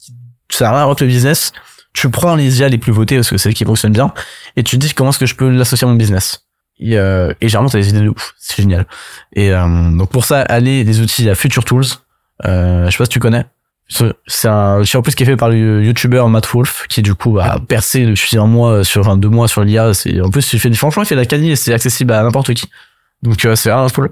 qui 0.50 0.58
sert 0.58 0.74
à 0.74 0.88
le 0.88 1.08
business. 1.08 1.54
Tu 1.94 2.10
prends 2.10 2.36
les 2.36 2.60
IA 2.60 2.70
les 2.70 2.78
plus 2.78 2.92
votés 2.92 3.16
parce 3.16 3.30
que 3.30 3.38
c'est 3.38 3.44
celles 3.44 3.54
qui 3.54 3.66
fonctionnent 3.66 3.92
bien 3.92 4.14
et 4.56 4.64
tu 4.64 4.78
te 4.78 4.86
dis 4.86 4.94
comment 4.94 5.10
est-ce 5.10 5.20
que 5.20 5.26
je 5.26 5.36
peux 5.36 5.50
l'associer 5.50 5.86
à 5.86 5.92
mon 5.92 5.98
business. 5.98 6.46
Et, 6.80 6.98
euh, 6.98 7.34
et 7.42 7.50
généralement 7.50 7.70
t'as 7.70 7.80
des 7.80 7.90
idées 7.90 8.02
de 8.02 8.10
ouf, 8.10 8.34
c'est 8.40 8.62
génial. 8.62 8.88
Et 9.34 9.52
euh, 9.52 9.92
donc 9.92 10.10
pour 10.10 10.26
ça, 10.26 10.42
allez 10.42 10.84
des 10.84 11.02
outils 11.02 11.30
à 11.30 11.36
Future 11.36 11.66
Tools. 11.66 11.86
Euh, 12.46 12.86
je 12.86 12.92
sais 12.92 12.98
pas 12.98 13.06
si 13.06 13.10
tu 13.10 13.20
connais. 13.20 13.46
C'est 14.28 14.48
un 14.48 14.80
outil 14.80 14.96
en 14.96 15.02
plus 15.02 15.16
qui 15.16 15.24
est 15.24 15.26
fait 15.26 15.36
par 15.36 15.50
le 15.50 15.84
YouTuber 15.84 16.24
Matt 16.30 16.48
Wolf 16.48 16.86
qui 16.88 17.02
du 17.02 17.14
coup 17.14 17.40
a 17.40 17.60
percé 17.60 18.06
depuis 18.06 18.38
un 18.38 18.48
mois 18.48 18.86
sur 18.86 19.02
enfin 19.02 19.18
deux 19.18 19.30
mois 19.30 19.48
sur 19.48 19.64
l'IA. 19.64 19.94
C'est 19.94 20.22
en 20.22 20.30
plus 20.30 20.54
il 20.54 20.60
fait 20.60 20.74
franchement 20.74 21.04
il 21.04 21.06
fait 21.06 21.16
de 21.16 21.20
la 21.20 21.26
qualité 21.26 21.52
et 21.52 21.56
c'est 21.56 21.74
accessible 21.74 22.14
à 22.14 22.24
n'importe 22.24 22.54
qui. 22.54 22.70
Donc 23.22 23.36
c'est 23.56 23.70
vraiment 23.70 23.90
cool. 23.90 24.12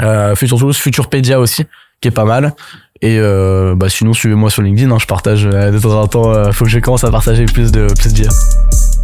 Euh, 0.00 0.34
Future 0.34 0.58
Tools, 0.58 0.74
Futurpedia 0.74 1.40
aussi, 1.40 1.64
qui 2.00 2.08
est 2.08 2.12
pas 2.12 2.24
mal. 2.24 2.54
Et 3.02 3.18
euh, 3.18 3.74
bah 3.76 3.88
sinon 3.88 4.12
suivez-moi 4.12 4.50
sur 4.50 4.62
LinkedIn, 4.62 4.90
hein, 4.90 4.98
je 5.00 5.06
partage 5.06 5.46
euh, 5.46 5.70
de 5.70 5.78
temps 5.78 6.00
en 6.00 6.06
temps. 6.06 6.30
Euh, 6.30 6.52
faut 6.52 6.64
que 6.64 6.70
je 6.70 6.78
commence 6.78 7.04
à 7.04 7.10
partager 7.10 7.44
plus 7.44 7.72
de 7.72 7.86
plus 7.98 8.12
d'IA. 8.12 8.30